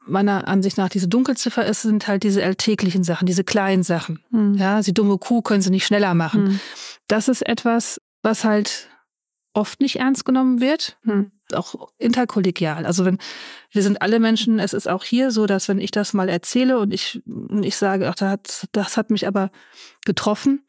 meiner 0.05 0.47
Ansicht 0.47 0.77
nach 0.77 0.89
diese 0.89 1.07
Dunkelziffer 1.07 1.65
ist, 1.65 1.81
sind 1.81 2.07
halt 2.07 2.23
diese 2.23 2.43
alltäglichen 2.43 3.03
Sachen, 3.03 3.25
diese 3.25 3.43
kleinen 3.43 3.83
Sachen. 3.83 4.19
Mhm. 4.29 4.55
Ja, 4.55 4.83
sie 4.83 4.93
dumme 4.93 5.17
Kuh 5.17 5.41
können 5.41 5.61
sie 5.61 5.69
nicht 5.69 5.85
schneller 5.85 6.13
machen. 6.13 6.43
Mhm. 6.43 6.59
Das 7.07 7.29
ist 7.29 7.47
etwas, 7.47 8.01
was 8.23 8.43
halt 8.43 8.89
oft 9.53 9.81
nicht 9.81 9.99
ernst 9.99 10.25
genommen 10.25 10.61
wird, 10.61 10.97
mhm. 11.03 11.31
auch 11.53 11.89
interkollegial. 11.97 12.85
Also 12.85 13.05
wenn 13.05 13.17
wir 13.71 13.81
sind 13.81 14.01
alle 14.01 14.19
Menschen, 14.19 14.59
es 14.59 14.73
ist 14.73 14.87
auch 14.87 15.03
hier 15.03 15.31
so, 15.31 15.45
dass 15.45 15.67
wenn 15.67 15.79
ich 15.79 15.91
das 15.91 16.13
mal 16.13 16.29
erzähle 16.29 16.77
und 16.79 16.93
ich, 16.93 17.21
ich 17.61 17.75
sage, 17.75 18.09
ach, 18.09 18.15
das 18.15 18.67
das 18.71 18.97
hat 18.97 19.09
mich 19.09 19.27
aber 19.27 19.49
getroffen, 20.05 20.63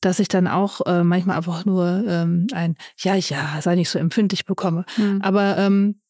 dass 0.00 0.18
ich 0.18 0.28
dann 0.28 0.46
auch 0.46 0.80
äh, 0.86 1.04
manchmal 1.04 1.36
einfach 1.36 1.64
nur 1.64 2.04
ähm, 2.06 2.46
ein 2.52 2.76
Ja, 2.98 3.14
ja, 3.14 3.60
sei 3.60 3.74
nicht 3.74 3.90
so 3.90 3.98
empfindlich 3.98 4.46
bekomme. 4.46 4.84
Mhm. 4.96 5.20
Aber 5.22 5.58
ähm, 5.58 6.00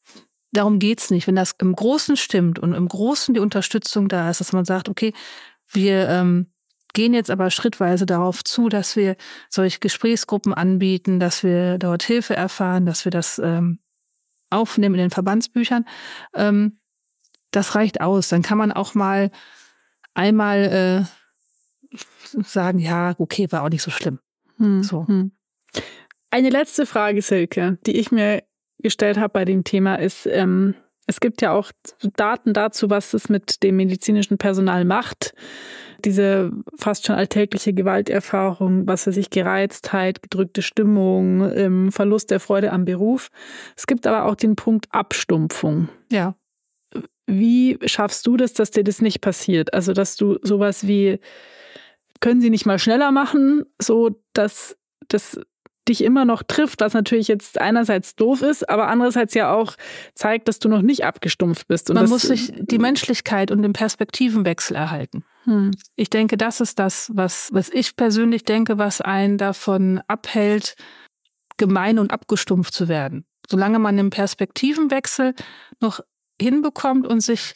darum 0.52 0.78
geht's 0.78 1.10
nicht. 1.10 1.26
Wenn 1.26 1.36
das 1.36 1.54
im 1.58 1.74
Großen 1.74 2.16
stimmt 2.16 2.58
und 2.58 2.74
im 2.74 2.88
Großen 2.88 3.34
die 3.34 3.40
Unterstützung 3.40 4.08
da 4.08 4.30
ist, 4.30 4.40
dass 4.40 4.52
man 4.52 4.64
sagt, 4.64 4.88
okay, 4.88 5.12
wir 5.68 6.08
ähm, 6.08 6.46
gehen 6.92 7.14
jetzt 7.14 7.30
aber 7.30 7.50
schrittweise 7.50 8.06
darauf 8.06 8.44
zu, 8.44 8.68
dass 8.68 8.96
wir 8.96 9.16
solche 9.48 9.78
Gesprächsgruppen 9.78 10.54
anbieten, 10.54 11.20
dass 11.20 11.42
wir 11.42 11.78
dort 11.78 12.02
Hilfe 12.02 12.34
erfahren, 12.34 12.86
dass 12.86 13.04
wir 13.04 13.12
das 13.12 13.38
ähm, 13.38 13.78
aufnehmen 14.50 14.96
in 14.96 15.02
den 15.02 15.10
Verbandsbüchern. 15.10 15.84
Ähm, 16.34 16.78
das 17.50 17.74
reicht 17.74 18.00
aus. 18.00 18.28
Dann 18.28 18.42
kann 18.42 18.58
man 18.58 18.72
auch 18.72 18.94
mal 18.94 19.30
einmal 20.14 21.06
äh, 21.06 21.19
sagen, 22.22 22.78
ja, 22.78 23.14
okay, 23.18 23.50
war 23.50 23.62
auch 23.62 23.68
nicht 23.68 23.82
so 23.82 23.90
schlimm. 23.90 24.18
Hm. 24.56 24.82
So. 24.82 25.06
Hm. 25.06 25.32
Eine 26.30 26.50
letzte 26.50 26.86
Frage, 26.86 27.22
Silke, 27.22 27.78
die 27.86 27.96
ich 27.96 28.12
mir 28.12 28.42
gestellt 28.78 29.18
habe 29.18 29.32
bei 29.32 29.44
dem 29.44 29.64
Thema 29.64 29.96
ist, 29.96 30.26
ähm, 30.26 30.74
es 31.06 31.18
gibt 31.18 31.42
ja 31.42 31.52
auch 31.52 31.72
Daten 32.16 32.52
dazu, 32.52 32.88
was 32.88 33.14
es 33.14 33.28
mit 33.28 33.64
dem 33.64 33.76
medizinischen 33.76 34.38
Personal 34.38 34.84
macht. 34.84 35.34
Diese 36.04 36.52
fast 36.78 37.04
schon 37.04 37.16
alltägliche 37.16 37.74
Gewalterfahrung, 37.74 38.86
was 38.86 39.04
für 39.04 39.12
sich 39.12 39.28
Gereiztheit, 39.30 40.22
gedrückte 40.22 40.62
Stimmung, 40.62 41.50
ähm, 41.52 41.90
Verlust 41.90 42.30
der 42.30 42.38
Freude 42.38 42.70
am 42.70 42.84
Beruf. 42.84 43.28
Es 43.76 43.88
gibt 43.88 44.06
aber 44.06 44.26
auch 44.26 44.36
den 44.36 44.54
Punkt 44.54 44.86
Abstumpfung. 44.92 45.88
Ja. 46.12 46.36
Wie 47.30 47.78
schaffst 47.84 48.26
du 48.26 48.36
das, 48.36 48.52
dass 48.52 48.70
dir 48.70 48.84
das 48.84 49.00
nicht 49.00 49.20
passiert? 49.20 49.72
Also, 49.74 49.92
dass 49.92 50.16
du 50.16 50.38
sowas 50.42 50.86
wie 50.86 51.20
können 52.20 52.40
sie 52.40 52.50
nicht 52.50 52.66
mal 52.66 52.78
schneller 52.78 53.12
machen, 53.12 53.64
so 53.80 54.10
dass 54.34 54.76
das 55.08 55.40
dich 55.88 56.04
immer 56.04 56.24
noch 56.24 56.42
trifft, 56.42 56.80
was 56.80 56.94
natürlich 56.94 57.28
jetzt 57.28 57.60
einerseits 57.60 58.14
doof 58.14 58.42
ist, 58.42 58.68
aber 58.68 58.88
andererseits 58.88 59.34
ja 59.34 59.52
auch 59.52 59.74
zeigt, 60.14 60.46
dass 60.46 60.58
du 60.58 60.68
noch 60.68 60.82
nicht 60.82 61.04
abgestumpft 61.04 61.66
bist. 61.68 61.90
Und 61.90 61.96
Man 61.96 62.08
muss 62.08 62.22
sich 62.22 62.52
die 62.56 62.78
Menschlichkeit 62.78 63.50
und 63.50 63.62
den 63.62 63.72
Perspektivenwechsel 63.72 64.76
erhalten. 64.76 65.24
Hm. 65.44 65.72
Ich 65.96 66.10
denke, 66.10 66.36
das 66.36 66.60
ist 66.60 66.78
das, 66.78 67.10
was, 67.14 67.48
was 67.52 67.70
ich 67.70 67.96
persönlich 67.96 68.44
denke, 68.44 68.78
was 68.78 69.00
einen 69.00 69.38
davon 69.38 70.00
abhält, 70.06 70.76
gemein 71.56 71.98
und 71.98 72.12
abgestumpft 72.12 72.74
zu 72.74 72.88
werden. 72.88 73.24
Solange 73.50 73.78
man 73.78 73.96
den 73.96 74.10
Perspektivenwechsel 74.10 75.34
noch 75.80 76.00
hinbekommt 76.40 77.06
und 77.06 77.20
sich 77.20 77.54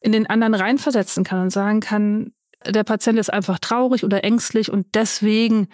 in 0.00 0.12
den 0.12 0.26
anderen 0.26 0.54
reinversetzen 0.54 1.24
kann 1.24 1.40
und 1.40 1.50
sagen 1.50 1.80
kann, 1.80 2.32
der 2.66 2.84
Patient 2.84 3.18
ist 3.18 3.32
einfach 3.32 3.58
traurig 3.58 4.04
oder 4.04 4.24
ängstlich 4.24 4.70
und 4.70 4.86
deswegen 4.94 5.68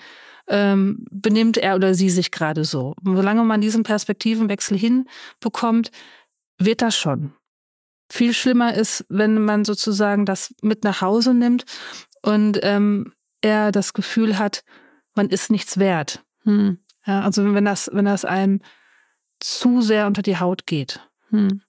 ähm, 0.49 1.07
benimmt 1.11 1.57
er 1.57 1.77
oder 1.77 1.95
sie 1.95 2.11
sich 2.11 2.31
gerade 2.31 2.65
so. 2.65 2.95
Und 3.05 3.17
solange 3.17 3.45
man 3.45 3.61
diesen 3.61 3.83
Perspektivenwechsel 3.83 4.77
hinbekommt, 4.77 5.91
wird 6.59 6.83
das 6.83 6.97
schon. 6.97 7.33
Viel 8.11 8.35
schlimmer 8.35 8.75
ist, 8.75 9.05
wenn 9.09 9.45
man 9.45 9.65
sozusagen 9.65 10.27
das 10.27 10.55
mit 10.63 10.83
nach 10.83 11.01
Hause 11.01 11.33
nimmt 11.33 11.65
und 12.23 12.59
ähm, 12.63 13.13
er 13.41 13.71
das 13.73 13.95
Gefühl 13.95 14.39
hat, 14.39 14.65
man 15.15 15.29
ist 15.29 15.51
nichts 15.51 15.79
wert. 15.79 16.25
Hm. 16.43 16.79
Ja, 17.07 17.23
also 17.23 17.55
wenn 17.55 17.65
das, 17.65 17.89
wenn 17.93 18.05
das 18.05 18.25
einem 18.25 18.61
zu 19.39 19.81
sehr 19.81 20.07
unter 20.07 20.23
die 20.23 20.39
Haut 20.39 20.67
geht. 20.67 21.01
Hm. 21.31 21.63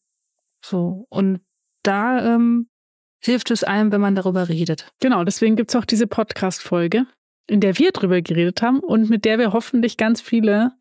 So. 0.61 1.05
Und 1.09 1.41
da 1.83 2.35
ähm, 2.35 2.67
hilft 3.19 3.51
es 3.51 3.63
einem, 3.63 3.91
wenn 3.91 4.01
man 4.01 4.15
darüber 4.15 4.49
redet. 4.49 4.91
Genau, 4.99 5.23
deswegen 5.23 5.55
gibt 5.55 5.71
es 5.71 5.75
auch 5.75 5.85
diese 5.85 6.07
Podcast-Folge, 6.07 7.05
in 7.47 7.59
der 7.59 7.77
wir 7.77 7.91
darüber 7.91 8.21
geredet 8.21 8.61
haben 8.61 8.79
und 8.79 9.09
mit 9.09 9.25
der 9.25 9.39
wir 9.39 9.53
hoffentlich 9.53 9.97
ganz 9.97 10.21
viele, 10.21 10.71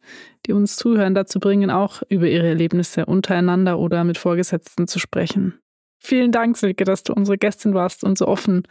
die 0.46 0.52
uns 0.52 0.76
zuhören, 0.76 1.14
dazu 1.14 1.40
bringen, 1.40 1.70
auch 1.70 2.02
über 2.08 2.28
ihre 2.28 2.48
Erlebnisse 2.48 3.06
untereinander 3.06 3.78
oder 3.78 4.04
mit 4.04 4.18
Vorgesetzten 4.18 4.86
zu 4.86 4.98
sprechen. 4.98 5.58
Vielen 5.98 6.32
Dank, 6.32 6.56
Silke, 6.56 6.84
dass 6.84 7.02
du 7.02 7.12
unsere 7.12 7.36
Gästin 7.36 7.74
warst 7.74 8.04
und 8.04 8.16
so 8.16 8.26
offen 8.26 8.66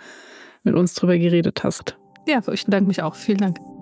mit 0.63 0.75
uns 0.75 0.95
darüber 0.95 1.17
geredet 1.17 1.63
hast. 1.63 1.97
Ja, 2.27 2.41
ich 2.51 2.65
bedanke 2.65 2.87
mich 2.87 3.01
auch. 3.01 3.15
Vielen 3.15 3.37
Dank. 3.39 3.78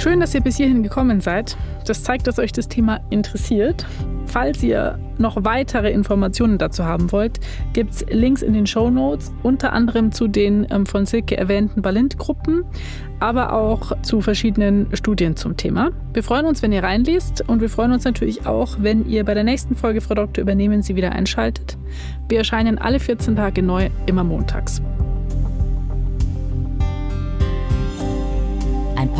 Schön, 0.00 0.18
dass 0.18 0.34
ihr 0.34 0.40
bis 0.40 0.56
hierhin 0.56 0.82
gekommen 0.82 1.20
seid. 1.20 1.58
Das 1.84 2.02
zeigt, 2.02 2.26
dass 2.26 2.38
euch 2.38 2.52
das 2.52 2.68
Thema 2.68 3.00
interessiert. 3.10 3.84
Falls 4.24 4.62
ihr 4.62 4.98
noch 5.18 5.44
weitere 5.44 5.90
Informationen 5.90 6.56
dazu 6.56 6.86
haben 6.86 7.12
wollt, 7.12 7.38
gibt 7.74 7.92
es 7.92 8.06
Links 8.08 8.40
in 8.40 8.54
den 8.54 8.66
Show 8.66 8.88
Notes, 8.88 9.30
unter 9.42 9.74
anderem 9.74 10.10
zu 10.10 10.26
den 10.26 10.66
ähm, 10.70 10.86
von 10.86 11.04
Silke 11.04 11.36
erwähnten 11.36 11.82
Balint-Gruppen, 11.82 12.64
aber 13.18 13.52
auch 13.52 13.92
zu 14.00 14.22
verschiedenen 14.22 14.88
Studien 14.96 15.36
zum 15.36 15.58
Thema. 15.58 15.90
Wir 16.14 16.22
freuen 16.22 16.46
uns, 16.46 16.62
wenn 16.62 16.72
ihr 16.72 16.82
reinliest 16.82 17.46
und 17.46 17.60
wir 17.60 17.68
freuen 17.68 17.92
uns 17.92 18.04
natürlich 18.04 18.46
auch, 18.46 18.76
wenn 18.78 19.06
ihr 19.06 19.26
bei 19.26 19.34
der 19.34 19.44
nächsten 19.44 19.76
Folge 19.76 20.00
Frau 20.00 20.14
Doktor 20.14 20.40
übernehmen 20.40 20.80
Sie 20.80 20.96
wieder 20.96 21.12
einschaltet. 21.12 21.76
Wir 22.26 22.38
erscheinen 22.38 22.78
alle 22.78 23.00
14 23.00 23.36
Tage 23.36 23.62
neu, 23.62 23.90
immer 24.06 24.24
montags. 24.24 24.80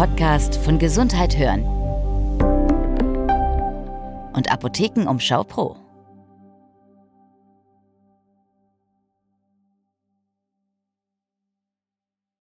Podcast 0.01 0.57
von 0.57 0.79
Gesundheit 0.79 1.37
hören 1.37 1.63
und 4.33 4.51
Apothekenumschau 4.51 5.45
Pro. 5.45 5.77